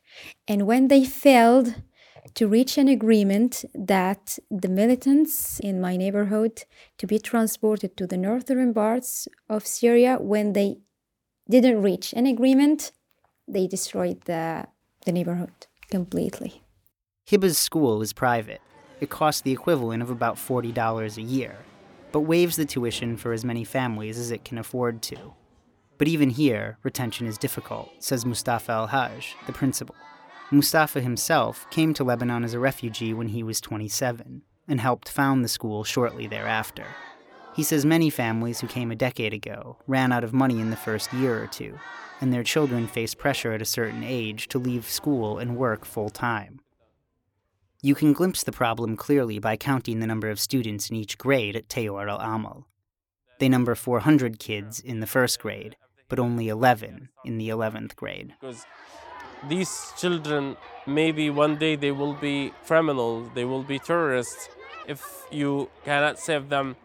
And 0.48 0.66
when 0.66 0.88
they 0.88 1.04
failed 1.04 1.74
to 2.34 2.46
reach 2.46 2.78
an 2.78 2.88
agreement 2.88 3.64
that 3.74 4.38
the 4.50 4.68
militants 4.68 5.58
in 5.60 5.80
my 5.80 5.96
neighborhood 5.96 6.64
to 6.98 7.06
be 7.06 7.18
transported 7.18 7.96
to 7.96 8.06
the 8.06 8.16
northern 8.16 8.72
parts 8.72 9.28
of 9.48 9.66
Syria, 9.66 10.18
when 10.20 10.52
they 10.52 10.78
didn't 11.50 11.82
reach 11.82 12.12
an 12.12 12.26
agreement, 12.26 12.92
they 13.48 13.66
destroyed 13.66 14.22
the, 14.22 14.66
the 15.04 15.12
neighborhood 15.12 15.66
completely. 15.90 16.62
Hiba's 17.28 17.58
school 17.58 18.02
is 18.02 18.12
private. 18.12 18.60
It 19.00 19.10
costs 19.10 19.42
the 19.42 19.52
equivalent 19.52 20.02
of 20.02 20.10
about 20.10 20.36
$40 20.36 21.16
a 21.16 21.22
year, 21.22 21.56
but 22.12 22.20
waives 22.20 22.56
the 22.56 22.64
tuition 22.64 23.16
for 23.16 23.32
as 23.32 23.44
many 23.44 23.64
families 23.64 24.18
as 24.18 24.30
it 24.30 24.44
can 24.44 24.58
afford 24.58 25.02
to. 25.02 25.34
But 25.98 26.08
even 26.08 26.30
here, 26.30 26.78
retention 26.82 27.26
is 27.26 27.36
difficult, 27.36 27.90
says 27.98 28.24
Mustafa 28.24 28.72
Al 28.72 28.86
Haj, 28.88 29.34
the 29.46 29.52
principal. 29.52 29.94
Mustafa 30.52 31.00
himself 31.00 31.66
came 31.70 31.94
to 31.94 32.04
Lebanon 32.04 32.44
as 32.44 32.52
a 32.52 32.58
refugee 32.58 33.14
when 33.14 33.28
he 33.28 33.42
was 33.42 33.58
27 33.58 34.42
and 34.68 34.80
helped 34.80 35.08
found 35.08 35.42
the 35.42 35.48
school 35.48 35.82
shortly 35.82 36.26
thereafter. 36.26 36.84
He 37.56 37.62
says 37.62 37.86
many 37.86 38.10
families 38.10 38.60
who 38.60 38.66
came 38.66 38.90
a 38.90 38.94
decade 38.96 39.32
ago 39.32 39.78
ran 39.86 40.12
out 40.12 40.24
of 40.24 40.34
money 40.34 40.60
in 40.60 40.68
the 40.68 40.76
first 40.76 41.10
year 41.14 41.42
or 41.42 41.46
two, 41.46 41.78
and 42.20 42.30
their 42.32 42.42
children 42.42 42.86
face 42.86 43.14
pressure 43.14 43.52
at 43.52 43.62
a 43.62 43.66
certain 43.66 44.04
age 44.04 44.46
to 44.48 44.58
leave 44.58 44.88
school 44.90 45.38
and 45.38 45.56
work 45.56 45.86
full 45.86 46.10
time. 46.10 46.60
You 47.80 47.94
can 47.94 48.12
glimpse 48.12 48.44
the 48.44 48.52
problem 48.52 48.94
clearly 48.94 49.38
by 49.38 49.56
counting 49.56 50.00
the 50.00 50.06
number 50.06 50.28
of 50.28 50.38
students 50.38 50.90
in 50.90 50.96
each 50.96 51.16
grade 51.16 51.56
at 51.56 51.68
Tayor 51.68 52.10
al 52.10 52.20
Amal. 52.20 52.68
They 53.40 53.48
number 53.48 53.74
400 53.74 54.38
kids 54.38 54.80
in 54.80 55.00
the 55.00 55.06
first 55.06 55.40
grade, 55.40 55.76
but 56.08 56.18
only 56.18 56.48
11 56.48 57.08
in 57.24 57.38
the 57.38 57.48
11th 57.48 57.96
grade. 57.96 58.34
because 58.38 58.66
these 59.48 59.92
children 59.96 60.56
maybe 60.86 61.30
one 61.30 61.56
day 61.56 61.76
they 61.76 61.92
will 61.92 62.14
be 62.14 62.52
criminals 62.66 63.28
they 63.34 63.44
will 63.44 63.62
be 63.62 63.78
terrorists 63.78 64.48
if 64.86 65.24
you 65.30 65.68
cannot 65.84 66.18
save 66.18 66.48
them 66.48 66.76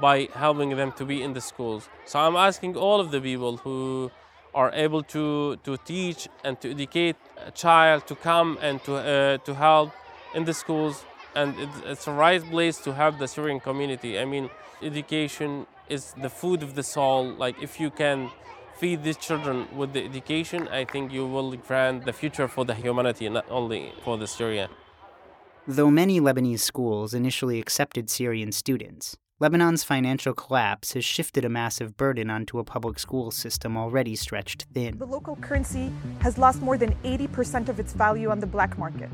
by 0.00 0.28
helping 0.34 0.70
them 0.76 0.92
to 0.92 1.04
be 1.04 1.22
in 1.22 1.32
the 1.32 1.40
schools 1.40 1.88
so 2.04 2.18
i'm 2.18 2.36
asking 2.36 2.76
all 2.76 3.00
of 3.00 3.10
the 3.10 3.20
people 3.20 3.56
who 3.58 4.10
are 4.56 4.72
able 4.72 5.02
to, 5.02 5.56
to 5.64 5.76
teach 5.84 6.28
and 6.42 6.58
to 6.62 6.70
educate 6.70 7.16
a 7.46 7.50
child 7.50 8.06
to 8.06 8.14
come 8.16 8.58
and 8.62 8.82
to, 8.84 8.96
uh, 8.96 9.36
to 9.44 9.54
help 9.54 9.92
in 10.34 10.44
the 10.46 10.54
schools. 10.54 11.04
And 11.34 11.54
it's, 11.58 11.78
it's 11.84 12.06
a 12.06 12.12
right 12.12 12.42
place 12.42 12.78
to 12.78 12.94
have 12.94 13.18
the 13.18 13.28
Syrian 13.28 13.60
community. 13.60 14.18
I 14.18 14.24
mean, 14.24 14.48
education 14.82 15.66
is 15.90 16.14
the 16.22 16.30
food 16.30 16.62
of 16.62 16.74
the 16.74 16.82
soul. 16.82 17.34
Like, 17.34 17.62
if 17.62 17.78
you 17.78 17.90
can 17.90 18.30
feed 18.78 19.02
these 19.02 19.16
children 19.16 19.66
with 19.74 19.92
the 19.92 20.04
education, 20.04 20.68
I 20.68 20.84
think 20.84 21.12
you 21.12 21.26
will 21.26 21.56
grant 21.56 22.04
the 22.04 22.12
future 22.12 22.48
for 22.48 22.64
the 22.64 22.74
humanity, 22.74 23.28
not 23.28 23.46
only 23.50 23.92
for 24.04 24.18
the 24.18 24.26
Syria. 24.26 24.68
Though 25.66 25.90
many 25.90 26.20
Lebanese 26.20 26.60
schools 26.60 27.14
initially 27.14 27.58
accepted 27.58 28.08
Syrian 28.10 28.52
students, 28.52 29.16
Lebanon's 29.40 29.84
financial 29.84 30.32
collapse 30.32 30.92
has 30.92 31.04
shifted 31.04 31.44
a 31.44 31.48
massive 31.48 31.96
burden 31.96 32.30
onto 32.30 32.58
a 32.58 32.64
public 32.64 32.98
school 32.98 33.30
system 33.30 33.76
already 33.76 34.14
stretched 34.16 34.66
thin. 34.72 34.96
The 34.96 35.06
local 35.06 35.36
currency 35.36 35.90
has 36.20 36.38
lost 36.38 36.62
more 36.62 36.78
than 36.78 36.94
80% 37.04 37.68
of 37.68 37.80
its 37.80 37.92
value 37.92 38.30
on 38.30 38.40
the 38.40 38.46
black 38.46 38.78
market. 38.78 39.10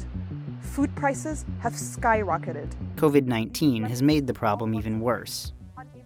Food 0.60 0.94
prices 0.94 1.44
have 1.60 1.72
skyrocketed. 1.72 2.68
COVID 2.96 3.26
19 3.26 3.84
has 3.84 4.02
made 4.02 4.26
the 4.26 4.34
problem 4.34 4.74
even 4.74 5.00
worse. 5.00 5.52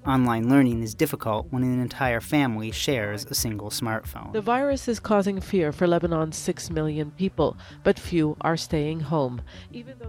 Online 0.06 0.48
learning 0.48 0.84
is 0.84 0.94
difficult 0.94 1.48
when 1.50 1.64
an 1.64 1.80
entire 1.80 2.20
family 2.20 2.70
shares 2.70 3.26
a 3.26 3.34
single 3.34 3.70
smartphone. 3.70 4.32
The 4.32 4.40
virus 4.40 4.86
is 4.86 5.00
causing 5.00 5.40
fear 5.40 5.72
for 5.72 5.88
Lebanon's 5.88 6.36
6 6.36 6.70
million 6.70 7.10
people, 7.10 7.56
but 7.82 7.98
few 7.98 8.36
are 8.42 8.56
staying 8.56 9.00
home. 9.00 9.42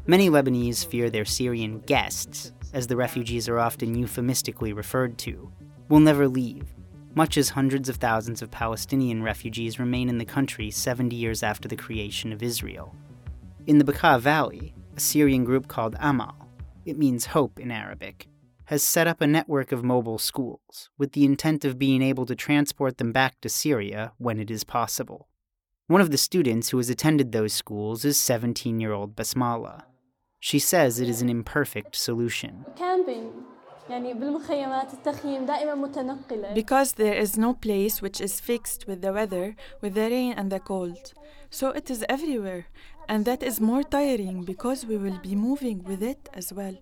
Many 0.05 0.29
Lebanese 0.29 0.85
fear 0.85 1.09
their 1.09 1.25
Syrian 1.25 1.79
guests, 1.79 2.51
as 2.73 2.85
the 2.85 2.95
refugees 2.95 3.49
are 3.49 3.57
often 3.57 3.95
euphemistically 3.95 4.71
referred 4.71 5.17
to, 5.19 5.51
will 5.89 5.99
never 5.99 6.27
leave, 6.27 6.75
much 7.15 7.35
as 7.35 7.49
hundreds 7.49 7.89
of 7.89 7.95
thousands 7.95 8.43
of 8.43 8.51
Palestinian 8.51 9.23
refugees 9.23 9.79
remain 9.79 10.09
in 10.09 10.19
the 10.19 10.25
country 10.25 10.69
70 10.69 11.15
years 11.15 11.41
after 11.41 11.67
the 11.67 11.75
creation 11.75 12.31
of 12.31 12.43
Israel. 12.43 12.95
In 13.65 13.79
the 13.79 13.83
Bekaa 13.83 14.19
Valley, 14.19 14.75
a 14.95 14.99
Syrian 14.99 15.43
group 15.43 15.67
called 15.67 15.95
Amal, 15.99 16.35
it 16.85 16.99
means 16.99 17.25
hope 17.25 17.59
in 17.59 17.71
Arabic, 17.71 18.27
has 18.67 18.83
set 18.83 19.07
up 19.07 19.21
a 19.21 19.27
network 19.27 19.71
of 19.71 19.83
mobile 19.83 20.17
schools 20.17 20.89
with 20.97 21.13
the 21.13 21.23
intent 21.23 21.63
of 21.63 21.79
being 21.79 22.01
able 22.01 22.25
to 22.25 22.35
transport 22.35 22.97
them 22.97 23.11
back 23.11 23.39
to 23.41 23.49
Syria 23.49 24.11
when 24.17 24.39
it 24.39 24.51
is 24.51 24.63
possible. 24.63 25.29
One 25.87 26.01
of 26.01 26.11
the 26.11 26.17
students 26.17 26.69
who 26.69 26.77
has 26.77 26.89
attended 26.89 27.31
those 27.31 27.53
schools 27.53 28.03
is 28.03 28.19
17 28.19 28.79
year 28.81 28.91
old 28.91 29.15
Basmala. 29.15 29.83
She 30.39 30.59
says 30.59 30.99
it 30.99 31.07
is 31.07 31.21
an 31.21 31.29
imperfect 31.29 31.95
solution. 31.95 32.65
Because 36.53 36.93
there 36.93 37.13
is 37.13 37.37
no 37.37 37.53
place 37.53 38.01
which 38.01 38.19
is 38.19 38.41
fixed 38.41 38.85
with 38.85 39.01
the 39.01 39.13
weather, 39.13 39.55
with 39.79 39.93
the 39.93 40.09
rain 40.09 40.33
and 40.33 40.51
the 40.51 40.59
cold. 40.59 41.13
So 41.49 41.69
it 41.69 41.89
is 41.89 42.03
everywhere, 42.09 42.65
and 43.07 43.23
that 43.23 43.41
is 43.41 43.61
more 43.61 43.83
tiring 43.83 44.43
because 44.43 44.85
we 44.85 44.97
will 44.97 45.19
be 45.19 45.35
moving 45.35 45.85
with 45.85 46.03
it 46.03 46.27
as 46.33 46.51
well. 46.51 46.75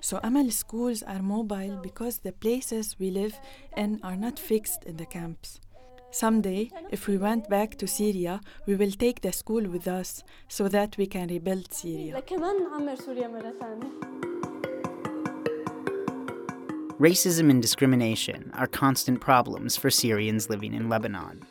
So 0.00 0.20
Amal 0.22 0.50
schools 0.50 1.02
are 1.02 1.22
mobile 1.22 1.78
because 1.82 2.18
the 2.18 2.32
places 2.32 2.96
we 2.98 3.10
live 3.10 3.38
in 3.76 4.00
are 4.02 4.16
not 4.16 4.38
fixed 4.38 4.84
in 4.84 4.96
the 4.96 5.06
camps. 5.06 5.60
Someday, 6.10 6.70
if 6.90 7.06
we 7.06 7.18
went 7.18 7.50
back 7.50 7.76
to 7.78 7.86
Syria, 7.86 8.40
we 8.66 8.76
will 8.76 8.92
take 8.92 9.20
the 9.20 9.32
school 9.32 9.62
with 9.68 9.86
us 9.86 10.24
so 10.48 10.68
that 10.68 10.96
we 10.96 11.06
can 11.06 11.28
rebuild 11.28 11.72
Syria. 11.72 12.22
Racism 16.98 17.50
and 17.50 17.62
discrimination 17.62 18.50
are 18.54 18.66
constant 18.66 19.20
problems 19.20 19.76
for 19.76 19.90
Syrians 19.90 20.48
living 20.48 20.74
in 20.74 20.88
Lebanon. 20.88 21.44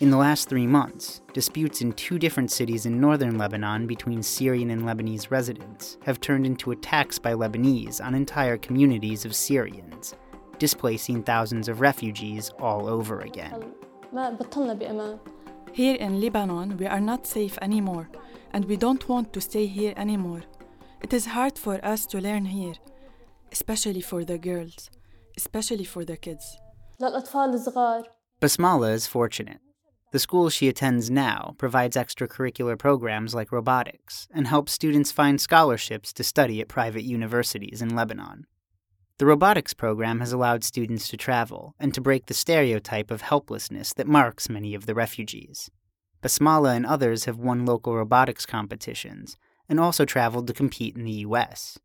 In 0.00 0.10
the 0.10 0.16
last 0.16 0.48
three 0.48 0.66
months, 0.66 1.20
disputes 1.34 1.82
in 1.82 1.92
two 1.92 2.18
different 2.18 2.50
cities 2.50 2.86
in 2.86 3.02
northern 3.02 3.36
Lebanon 3.36 3.86
between 3.86 4.22
Syrian 4.22 4.70
and 4.70 4.84
Lebanese 4.84 5.30
residents 5.30 5.98
have 6.06 6.22
turned 6.22 6.46
into 6.46 6.70
attacks 6.70 7.18
by 7.18 7.34
Lebanese 7.34 8.02
on 8.02 8.14
entire 8.14 8.56
communities 8.56 9.26
of 9.26 9.34
Syrians, 9.34 10.14
displacing 10.58 11.22
thousands 11.22 11.68
of 11.68 11.82
refugees 11.82 12.50
all 12.58 12.88
over 12.88 13.20
again. 13.20 13.74
Here 15.74 15.96
in 15.96 16.18
Lebanon, 16.18 16.78
we 16.78 16.86
are 16.86 16.98
not 16.98 17.26
safe 17.26 17.58
anymore, 17.60 18.08
and 18.54 18.64
we 18.64 18.78
don't 18.78 19.06
want 19.06 19.34
to 19.34 19.40
stay 19.42 19.66
here 19.66 19.92
anymore. 19.98 20.40
It 21.02 21.12
is 21.12 21.26
hard 21.26 21.58
for 21.58 21.78
us 21.84 22.06
to 22.06 22.22
learn 22.22 22.46
here, 22.46 22.76
especially 23.52 24.00
for 24.00 24.24
the 24.24 24.38
girls, 24.38 24.90
especially 25.36 25.84
for 25.84 26.06
the 26.06 26.16
kids. 26.16 26.56
Basmala 28.40 28.94
is 28.94 29.06
fortunate. 29.06 29.60
The 30.12 30.18
school 30.18 30.50
she 30.50 30.68
attends 30.68 31.08
now 31.08 31.54
provides 31.56 31.96
extracurricular 31.96 32.76
programs 32.76 33.32
like 33.32 33.52
robotics 33.52 34.26
and 34.32 34.48
helps 34.48 34.72
students 34.72 35.12
find 35.12 35.40
scholarships 35.40 36.12
to 36.14 36.24
study 36.24 36.60
at 36.60 36.68
private 36.68 37.04
universities 37.04 37.80
in 37.80 37.94
Lebanon. 37.94 38.46
The 39.18 39.26
robotics 39.26 39.72
program 39.72 40.18
has 40.18 40.32
allowed 40.32 40.64
students 40.64 41.06
to 41.08 41.16
travel 41.16 41.74
and 41.78 41.94
to 41.94 42.00
break 42.00 42.26
the 42.26 42.34
stereotype 42.34 43.12
of 43.12 43.20
helplessness 43.20 43.92
that 43.92 44.08
marks 44.08 44.48
many 44.48 44.74
of 44.74 44.86
the 44.86 44.94
refugees. 44.94 45.70
Basmala 46.22 46.74
and 46.74 46.86
others 46.86 47.26
have 47.26 47.38
won 47.38 47.64
local 47.64 47.94
robotics 47.94 48.46
competitions 48.46 49.36
and 49.68 49.78
also 49.78 50.04
traveled 50.04 50.48
to 50.48 50.52
compete 50.52 50.96
in 50.96 51.04
the 51.04 51.20
U.S. 51.28 51.78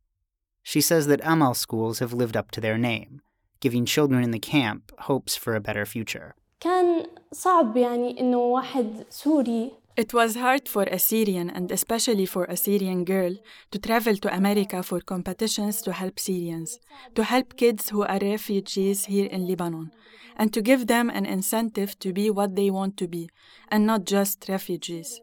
She 0.63 0.81
says 0.81 1.05
that 1.07 1.21
Amal 1.23 1.53
schools 1.53 1.99
have 1.99 2.13
lived 2.13 2.35
up 2.35 2.49
to 2.51 2.61
their 2.61 2.77
name, 2.77 3.21
giving 3.59 3.85
children 3.85 4.23
in 4.23 4.31
the 4.31 4.39
camp 4.39 4.91
hopes 5.01 5.35
for 5.35 5.55
a 5.55 5.61
better 5.61 5.85
future. 5.85 6.35
كان 6.60 7.06
صعب 7.32 7.76
يعني 7.76 8.20
إنه 8.20 8.38
واحد 8.38 9.06
سوري 9.10 9.80
It 9.96 10.14
was 10.14 10.34
hard 10.36 10.68
for 10.68 10.84
a 10.84 10.98
Syrian 10.98 11.50
and 11.50 11.70
especially 11.70 12.24
for 12.24 12.44
a 12.44 12.56
Syrian 12.56 13.04
girl 13.04 13.34
to 13.70 13.78
travel 13.78 14.16
to 14.16 14.34
America 14.34 14.82
for 14.82 15.00
competitions 15.00 15.82
to 15.82 15.92
help 15.92 16.18
Syrians, 16.18 16.78
to 17.16 17.22
help 17.24 17.56
kids 17.56 17.90
who 17.90 18.02
are 18.04 18.18
refugees 18.18 19.06
here 19.06 19.26
in 19.26 19.46
Lebanon, 19.46 19.90
and 20.36 20.54
to 20.54 20.62
give 20.62 20.86
them 20.86 21.10
an 21.10 21.26
incentive 21.26 21.98
to 21.98 22.12
be 22.14 22.30
what 22.30 22.56
they 22.56 22.70
want 22.70 22.96
to 22.98 23.08
be, 23.08 23.28
and 23.68 23.84
not 23.84 24.06
just 24.06 24.48
refugees. 24.48 25.20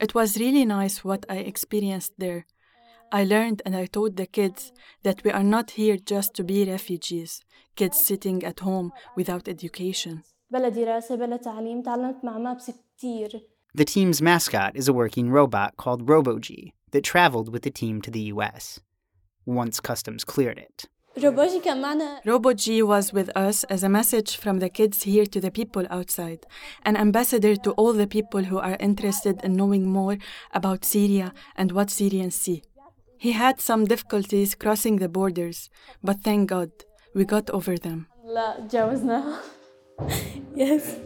It 0.00 0.14
was 0.14 0.38
really 0.38 0.64
nice 0.64 1.04
what 1.04 1.26
I 1.28 1.38
experienced 1.38 2.12
there. 2.18 2.46
I 3.12 3.24
learned 3.24 3.62
and 3.66 3.74
I 3.76 3.86
taught 3.86 4.16
the 4.16 4.26
kids 4.26 4.72
that 5.02 5.22
we 5.24 5.32
are 5.32 5.42
not 5.42 5.72
here 5.72 5.96
just 5.96 6.34
to 6.34 6.44
be 6.44 6.64
refugees, 6.64 7.42
kids 7.74 7.98
sitting 7.98 8.44
at 8.44 8.60
home 8.60 8.92
without 9.16 9.48
education. 9.48 10.22
بلا 10.52 10.68
دراسة 10.68 11.14
بلا 11.14 11.36
تعليم 11.36 11.82
تعلمت 11.82 12.24
مع 12.24 12.38
مابس 12.38 12.70
كتير 12.70 13.40
The 13.74 13.84
team's 13.84 14.22
mascot 14.22 14.72
is 14.74 14.88
a 14.88 14.92
working 14.92 15.30
robot 15.30 15.76
called 15.76 16.06
RoboG 16.06 16.72
that 16.92 17.04
traveled 17.04 17.52
with 17.52 17.62
the 17.62 17.70
team 17.70 18.00
to 18.02 18.10
the 18.10 18.32
US 18.34 18.80
once 19.48 19.80
customs 19.80 20.24
cleared 20.24 20.58
it. 20.58 20.86
RoboG 21.16 22.82
was 22.86 23.12
with 23.12 23.30
us 23.36 23.64
as 23.64 23.82
a 23.82 23.88
message 23.88 24.36
from 24.36 24.60
the 24.60 24.68
kids 24.68 25.02
here 25.02 25.26
to 25.26 25.40
the 25.40 25.50
people 25.50 25.84
outside, 25.90 26.46
an 26.84 26.96
ambassador 26.96 27.56
to 27.56 27.72
all 27.72 27.92
the 27.92 28.06
people 28.06 28.44
who 28.44 28.58
are 28.58 28.76
interested 28.78 29.42
in 29.42 29.56
knowing 29.56 29.88
more 29.88 30.18
about 30.52 30.84
Syria 30.84 31.32
and 31.56 31.72
what 31.72 31.90
Syrians 31.90 32.36
see. 32.36 32.62
He 33.18 33.32
had 33.32 33.60
some 33.60 33.86
difficulties 33.86 34.54
crossing 34.54 34.96
the 34.96 35.08
borders, 35.08 35.70
but 36.04 36.22
thank 36.22 36.50
God, 36.50 36.70
we 37.14 37.24
got 37.24 37.50
over 37.50 37.76
them. 37.76 38.06
yes. 40.55 40.99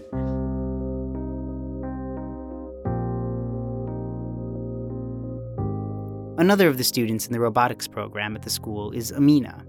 Another 6.39 6.67
of 6.67 6.77
the 6.77 6.83
students 6.83 7.25
in 7.25 7.33
the 7.33 7.39
robotics 7.39 7.87
program 7.87 8.35
at 8.35 8.43
the 8.43 8.49
school 8.49 8.91
is 8.91 9.11
Amina. 9.11 9.65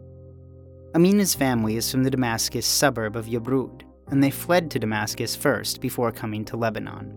Amina's 0.94 1.34
family 1.34 1.76
is 1.76 1.90
from 1.90 2.02
the 2.02 2.10
Damascus 2.10 2.66
suburb 2.66 3.16
of 3.16 3.26
Yabrud, 3.26 3.82
and 4.08 4.22
they 4.22 4.30
fled 4.30 4.70
to 4.70 4.78
Damascus 4.78 5.34
first 5.34 5.80
before 5.80 6.12
coming 6.12 6.44
to 6.44 6.56
Lebanon. 6.56 7.14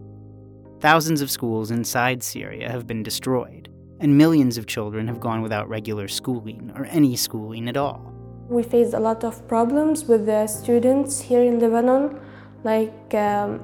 Thousands 0.79 1.21
of 1.21 1.29
schools 1.29 1.69
inside 1.69 2.23
Syria 2.23 2.69
have 2.69 2.87
been 2.87 3.03
destroyed, 3.03 3.69
and 3.99 4.17
millions 4.17 4.57
of 4.57 4.67
children 4.67 5.07
have 5.07 5.19
gone 5.19 5.41
without 5.41 5.69
regular 5.69 6.07
schooling 6.07 6.71
or 6.75 6.85
any 6.85 7.15
schooling 7.15 7.69
at 7.69 7.77
all. 7.77 8.10
We 8.51 8.63
faced 8.63 8.93
a 8.93 8.99
lot 8.99 9.23
of 9.23 9.47
problems 9.47 10.03
with 10.03 10.25
the 10.25 10.45
students 10.45 11.21
here 11.21 11.41
in 11.41 11.59
Lebanon, 11.59 12.19
like 12.65 13.13
um, 13.13 13.61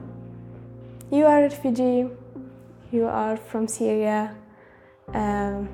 you 1.12 1.26
are 1.26 1.40
a 1.40 1.50
refugee, 1.50 2.08
you 2.90 3.06
are 3.06 3.36
from 3.36 3.68
Syria. 3.68 4.34
Um, 5.14 5.68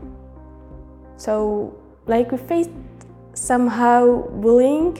so, 1.15 1.77
like, 2.07 2.31
we 2.31 2.39
faced 2.39 2.71
somehow 3.35 4.23
bullying. 4.41 4.95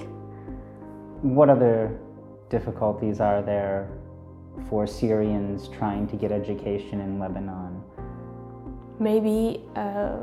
What 1.24 1.50
other 1.50 1.98
difficulties 2.52 3.20
are 3.20 3.42
there 3.42 3.90
for 4.70 4.86
Syrians 4.86 5.70
trying 5.70 6.06
to 6.10 6.16
get 6.16 6.32
education 6.32 7.02
in 7.02 7.18
Lebanon? 7.18 7.82
Maybe 9.00 9.64
uh, 9.76 10.18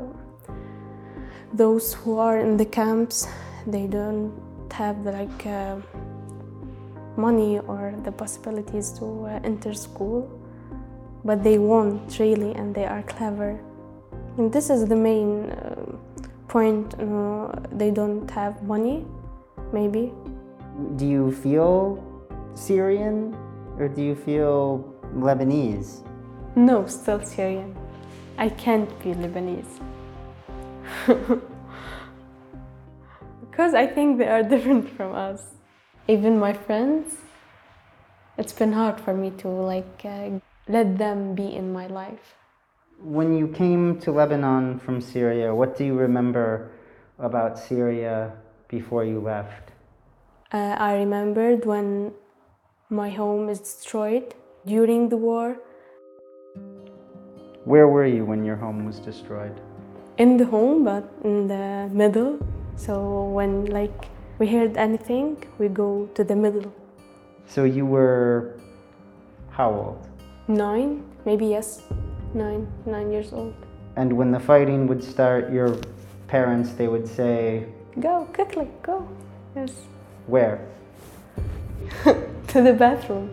those 1.53 1.93
who 1.93 2.19
are 2.19 2.39
in 2.39 2.55
the 2.55 2.65
camps 2.65 3.27
they 3.67 3.87
don't 3.87 4.31
have 4.71 4.97
like 5.05 5.45
uh, 5.45 5.77
money 7.17 7.59
or 7.59 7.93
the 8.03 8.11
possibilities 8.11 8.91
to 8.99 9.25
uh, 9.25 9.39
enter 9.43 9.73
school, 9.73 10.29
but 11.23 11.43
they 11.43 11.57
want 11.57 12.19
really 12.19 12.53
and 12.53 12.73
they 12.73 12.85
are 12.85 13.03
clever. 13.03 13.59
And 14.37 14.51
this 14.51 14.69
is 14.69 14.85
the 14.85 14.95
main 14.95 15.51
uh, 15.51 15.97
point. 16.47 16.95
Uh, 16.99 17.51
they 17.71 17.91
don't 17.91 18.29
have 18.31 18.63
money, 18.63 19.05
maybe. 19.73 20.13
Do 20.95 21.05
you 21.05 21.31
feel 21.31 22.01
Syrian 22.55 23.35
or 23.77 23.87
do 23.87 24.01
you 24.01 24.15
feel 24.15 24.83
Lebanese? 25.15 26.07
No, 26.55 26.85
still 26.87 27.21
Syrian. 27.23 27.75
I 28.37 28.49
can't 28.49 28.89
be 29.03 29.13
Lebanese. 29.13 29.79
because 33.61 33.75
I 33.75 33.85
think 33.85 34.17
they 34.17 34.27
are 34.27 34.41
different 34.55 34.89
from 34.89 35.13
us. 35.13 35.41
Even 36.07 36.39
my 36.39 36.51
friends, 36.51 37.13
it's 38.35 38.53
been 38.53 38.73
hard 38.73 38.99
for 38.99 39.13
me 39.13 39.29
to 39.41 39.47
like 39.47 40.01
uh, 40.03 40.39
let 40.67 40.97
them 40.97 41.35
be 41.35 41.55
in 41.55 41.71
my 41.71 41.85
life. 41.85 42.33
When 42.99 43.37
you 43.37 43.47
came 43.47 43.99
to 43.99 44.11
Lebanon 44.11 44.79
from 44.79 44.99
Syria, 44.99 45.53
what 45.53 45.77
do 45.77 45.85
you 45.85 45.93
remember 45.93 46.71
about 47.19 47.59
Syria 47.59 48.33
before 48.67 49.05
you 49.05 49.19
left? 49.19 49.69
Uh, 50.51 50.75
I 50.89 50.95
remembered 50.95 51.65
when 51.65 52.13
my 52.89 53.11
home 53.11 53.47
is 53.47 53.59
destroyed 53.59 54.33
during 54.65 55.09
the 55.09 55.17
war. 55.17 55.57
Where 57.65 57.87
were 57.87 58.07
you 58.07 58.25
when 58.25 58.43
your 58.43 58.55
home 58.55 58.85
was 58.85 58.97
destroyed? 58.97 59.53
In 60.17 60.37
the 60.37 60.45
home, 60.45 60.83
but 60.83 61.03
in 61.23 61.47
the 61.47 61.89
middle. 61.93 62.39
So 62.75 63.23
when 63.25 63.65
like 63.65 64.09
we 64.39 64.47
heard 64.47 64.77
anything, 64.77 65.43
we 65.59 65.67
go 65.67 66.09
to 66.15 66.23
the 66.23 66.35
middle. 66.35 66.73
So 67.47 67.63
you 67.63 67.85
were 67.85 68.59
how 69.49 69.69
old? 69.71 70.07
Nine, 70.47 71.03
maybe 71.25 71.45
yes, 71.45 71.83
nine, 72.33 72.67
nine 72.85 73.11
years 73.11 73.33
old. 73.33 73.53
And 73.95 74.13
when 74.13 74.31
the 74.31 74.39
fighting 74.39 74.87
would 74.87 75.03
start, 75.03 75.51
your 75.51 75.77
parents 76.27 76.71
they 76.71 76.87
would 76.87 77.07
say, 77.07 77.65
"Go 77.99 78.25
quickly, 78.33 78.67
go." 78.81 79.07
Yes. 79.55 79.73
Where? 80.27 80.65
to 82.47 82.61
the 82.61 82.73
bathroom. 82.73 83.29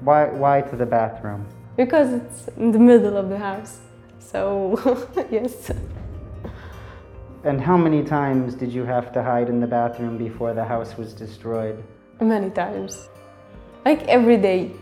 Why? 0.00 0.26
Why 0.26 0.60
to 0.62 0.76
the 0.76 0.86
bathroom? 0.86 1.46
Because 1.76 2.12
it's 2.12 2.48
in 2.56 2.72
the 2.72 2.78
middle 2.78 3.16
of 3.16 3.28
the 3.28 3.38
house. 3.38 3.80
So 4.18 4.78
yes. 5.30 5.72
And 7.46 7.60
how 7.60 7.76
many 7.76 8.02
times 8.02 8.56
did 8.56 8.72
you 8.72 8.82
have 8.82 9.12
to 9.12 9.22
hide 9.22 9.48
in 9.48 9.60
the 9.60 9.68
bathroom 9.68 10.18
before 10.18 10.52
the 10.52 10.64
house 10.64 10.96
was 10.96 11.14
destroyed? 11.14 11.80
Many 12.20 12.50
times. 12.50 13.08
Like 13.84 14.02
every 14.08 14.36
day. 14.36 14.72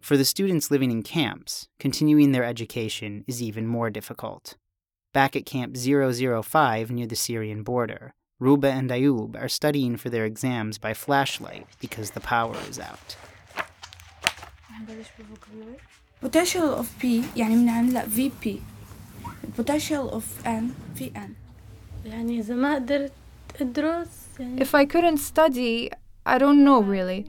For 0.00 0.16
the 0.16 0.24
students 0.24 0.72
living 0.72 0.90
in 0.90 1.04
camps, 1.04 1.68
continuing 1.78 2.32
their 2.32 2.42
education 2.42 3.24
is 3.28 3.40
even 3.40 3.68
more 3.68 3.90
difficult. 3.90 4.56
Back 5.14 5.36
at 5.36 5.46
Camp 5.46 5.76
005 5.76 6.90
near 6.90 7.06
the 7.06 7.14
Syrian 7.14 7.62
border, 7.62 8.12
Ruba 8.40 8.72
and 8.72 8.90
Ayub 8.90 9.40
are 9.40 9.48
studying 9.48 9.96
for 9.96 10.10
their 10.10 10.24
exams 10.24 10.78
by 10.78 10.94
flashlight 10.94 11.68
because 11.78 12.10
the 12.10 12.20
power 12.20 12.56
is 12.68 12.80
out 12.80 13.16
potential 16.21 16.73
of 16.79 16.87
P 17.01 17.05
يعني 17.35 17.55
بنعملها 17.55 18.05
VP 18.05 18.49
potential 19.57 20.09
of 20.11 20.23
N 20.45 20.73
في 20.95 21.11
N 21.15 21.29
يعني 22.05 22.39
إذا 22.39 22.55
ما 22.55 22.75
قدرت 22.75 23.11
أدرس 23.61 24.07
يعني 24.39 24.61
If 24.61 24.75
I 24.75 24.85
couldn't 24.85 25.17
study, 25.17 25.89
I 26.25 26.37
don't 26.37 26.63
know 26.63 26.81
really, 26.81 27.25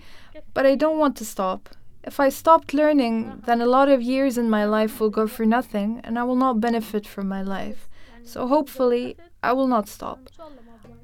but 0.55 0.67
I 0.67 0.75
don't 0.75 0.99
want 0.99 1.17
to 1.17 1.25
stop. 1.25 1.69
If 2.05 2.21
I 2.21 2.29
stopped 2.31 2.73
learning, 2.73 3.43
then 3.47 3.61
a 3.61 3.67
lot 3.67 3.89
of 3.89 4.01
years 4.01 4.39
in 4.39 4.49
my 4.49 4.65
life 4.65 5.01
will 5.01 5.11
go 5.11 5.27
for 5.27 5.45
nothing 5.45 6.01
and 6.05 6.19
I 6.19 6.23
will 6.23 6.41
not 6.47 6.61
benefit 6.61 7.07
from 7.07 7.29
my 7.29 7.43
life. 7.43 7.89
So 8.25 8.47
hopefully, 8.47 9.17
I 9.43 9.53
will 9.53 9.67
not 9.67 9.89
stop. 9.89 10.19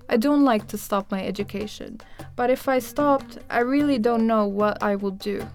I 0.09 0.16
don't 0.16 0.44
like 0.44 0.66
to 0.68 0.78
stop 0.78 1.11
my 1.11 1.22
education, 1.24 2.00
but 2.37 2.50
if 2.50 2.68
I 2.68 2.78
stopped, 2.78 3.38
I 3.50 3.61
really 3.61 3.98
don't 3.98 4.26
know 4.26 4.44
what 4.46 4.83
I 4.83 4.96
will 4.96 5.16
do. 5.33 5.46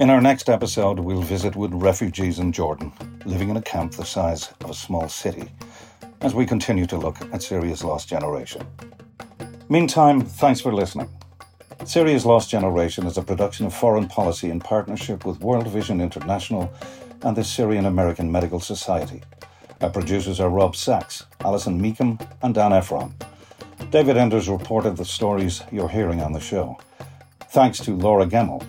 In 0.00 0.08
our 0.08 0.22
next 0.22 0.48
episode, 0.48 0.98
we'll 0.98 1.20
visit 1.20 1.54
with 1.54 1.74
refugees 1.74 2.38
in 2.38 2.52
Jordan, 2.52 2.90
living 3.26 3.50
in 3.50 3.58
a 3.58 3.60
camp 3.60 3.92
the 3.92 4.02
size 4.02 4.50
of 4.64 4.70
a 4.70 4.74
small 4.74 5.10
city, 5.10 5.50
as 6.22 6.34
we 6.34 6.46
continue 6.46 6.86
to 6.86 6.96
look 6.96 7.20
at 7.34 7.42
Syria's 7.42 7.84
lost 7.84 8.08
generation. 8.08 8.66
Meantime, 9.68 10.22
thanks 10.22 10.58
for 10.58 10.72
listening. 10.72 11.06
Syria's 11.84 12.24
Lost 12.24 12.48
Generation 12.48 13.06
is 13.06 13.18
a 13.18 13.22
production 13.22 13.66
of 13.66 13.74
foreign 13.74 14.08
policy 14.08 14.48
in 14.48 14.58
partnership 14.58 15.26
with 15.26 15.40
World 15.40 15.68
Vision 15.68 16.00
International 16.00 16.72
and 17.20 17.36
the 17.36 17.44
Syrian 17.44 17.84
American 17.84 18.32
Medical 18.32 18.58
Society. 18.58 19.20
Our 19.82 19.90
producers 19.90 20.40
are 20.40 20.48
Rob 20.48 20.76
Sachs, 20.76 21.26
Alison 21.44 21.78
Meekham, 21.78 22.18
and 22.42 22.54
Dan 22.54 22.72
Ephron. 22.72 23.12
David 23.90 24.16
Enders 24.16 24.48
reported 24.48 24.96
the 24.96 25.04
stories 25.04 25.62
you're 25.70 25.90
hearing 25.90 26.22
on 26.22 26.32
the 26.32 26.40
show. 26.40 26.78
Thanks 27.50 27.78
to 27.80 27.94
Laura 27.94 28.24
Gemmel, 28.24 28.64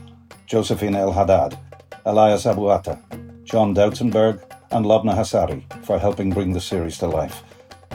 Josephine 0.51 0.95
El 0.95 1.13
Haddad, 1.13 1.57
Elias 2.05 2.43
Abuata, 2.43 2.99
John 3.45 3.73
Doutzenberg, 3.73 4.43
and 4.71 4.85
Lobna 4.85 5.15
Hassari 5.15 5.63
for 5.85 5.97
helping 5.97 6.29
bring 6.29 6.51
the 6.51 6.59
series 6.59 6.97
to 6.97 7.07
life. 7.07 7.41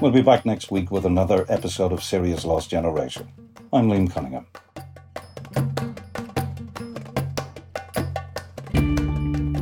We'll 0.01 0.11
be 0.11 0.23
back 0.23 0.47
next 0.47 0.71
week 0.71 0.91
with 0.91 1.05
another 1.05 1.45
episode 1.51 1.93
of 1.93 2.03
Syria's 2.03 2.47
Lost 2.47 2.71
Generation. 2.71 3.29
I'm 3.75 3.91
Liam 3.91 4.11
Cunningham. 4.11 4.47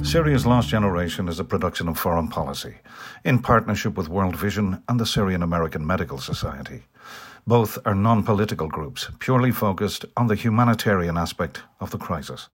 Syria's 0.04 0.46
Lost 0.46 0.68
Generation 0.68 1.26
is 1.26 1.40
a 1.40 1.44
production 1.44 1.88
of 1.88 1.98
Foreign 1.98 2.28
Policy, 2.28 2.76
in 3.24 3.40
partnership 3.40 3.96
with 3.96 4.08
World 4.08 4.36
Vision 4.36 4.80
and 4.88 5.00
the 5.00 5.06
Syrian 5.06 5.42
American 5.42 5.84
Medical 5.84 6.18
Society. 6.18 6.84
Both 7.44 7.76
are 7.84 7.96
non 7.96 8.22
political 8.22 8.68
groups, 8.68 9.10
purely 9.18 9.50
focused 9.50 10.04
on 10.16 10.28
the 10.28 10.36
humanitarian 10.36 11.18
aspect 11.18 11.62
of 11.80 11.90
the 11.90 11.98
crisis. 11.98 12.48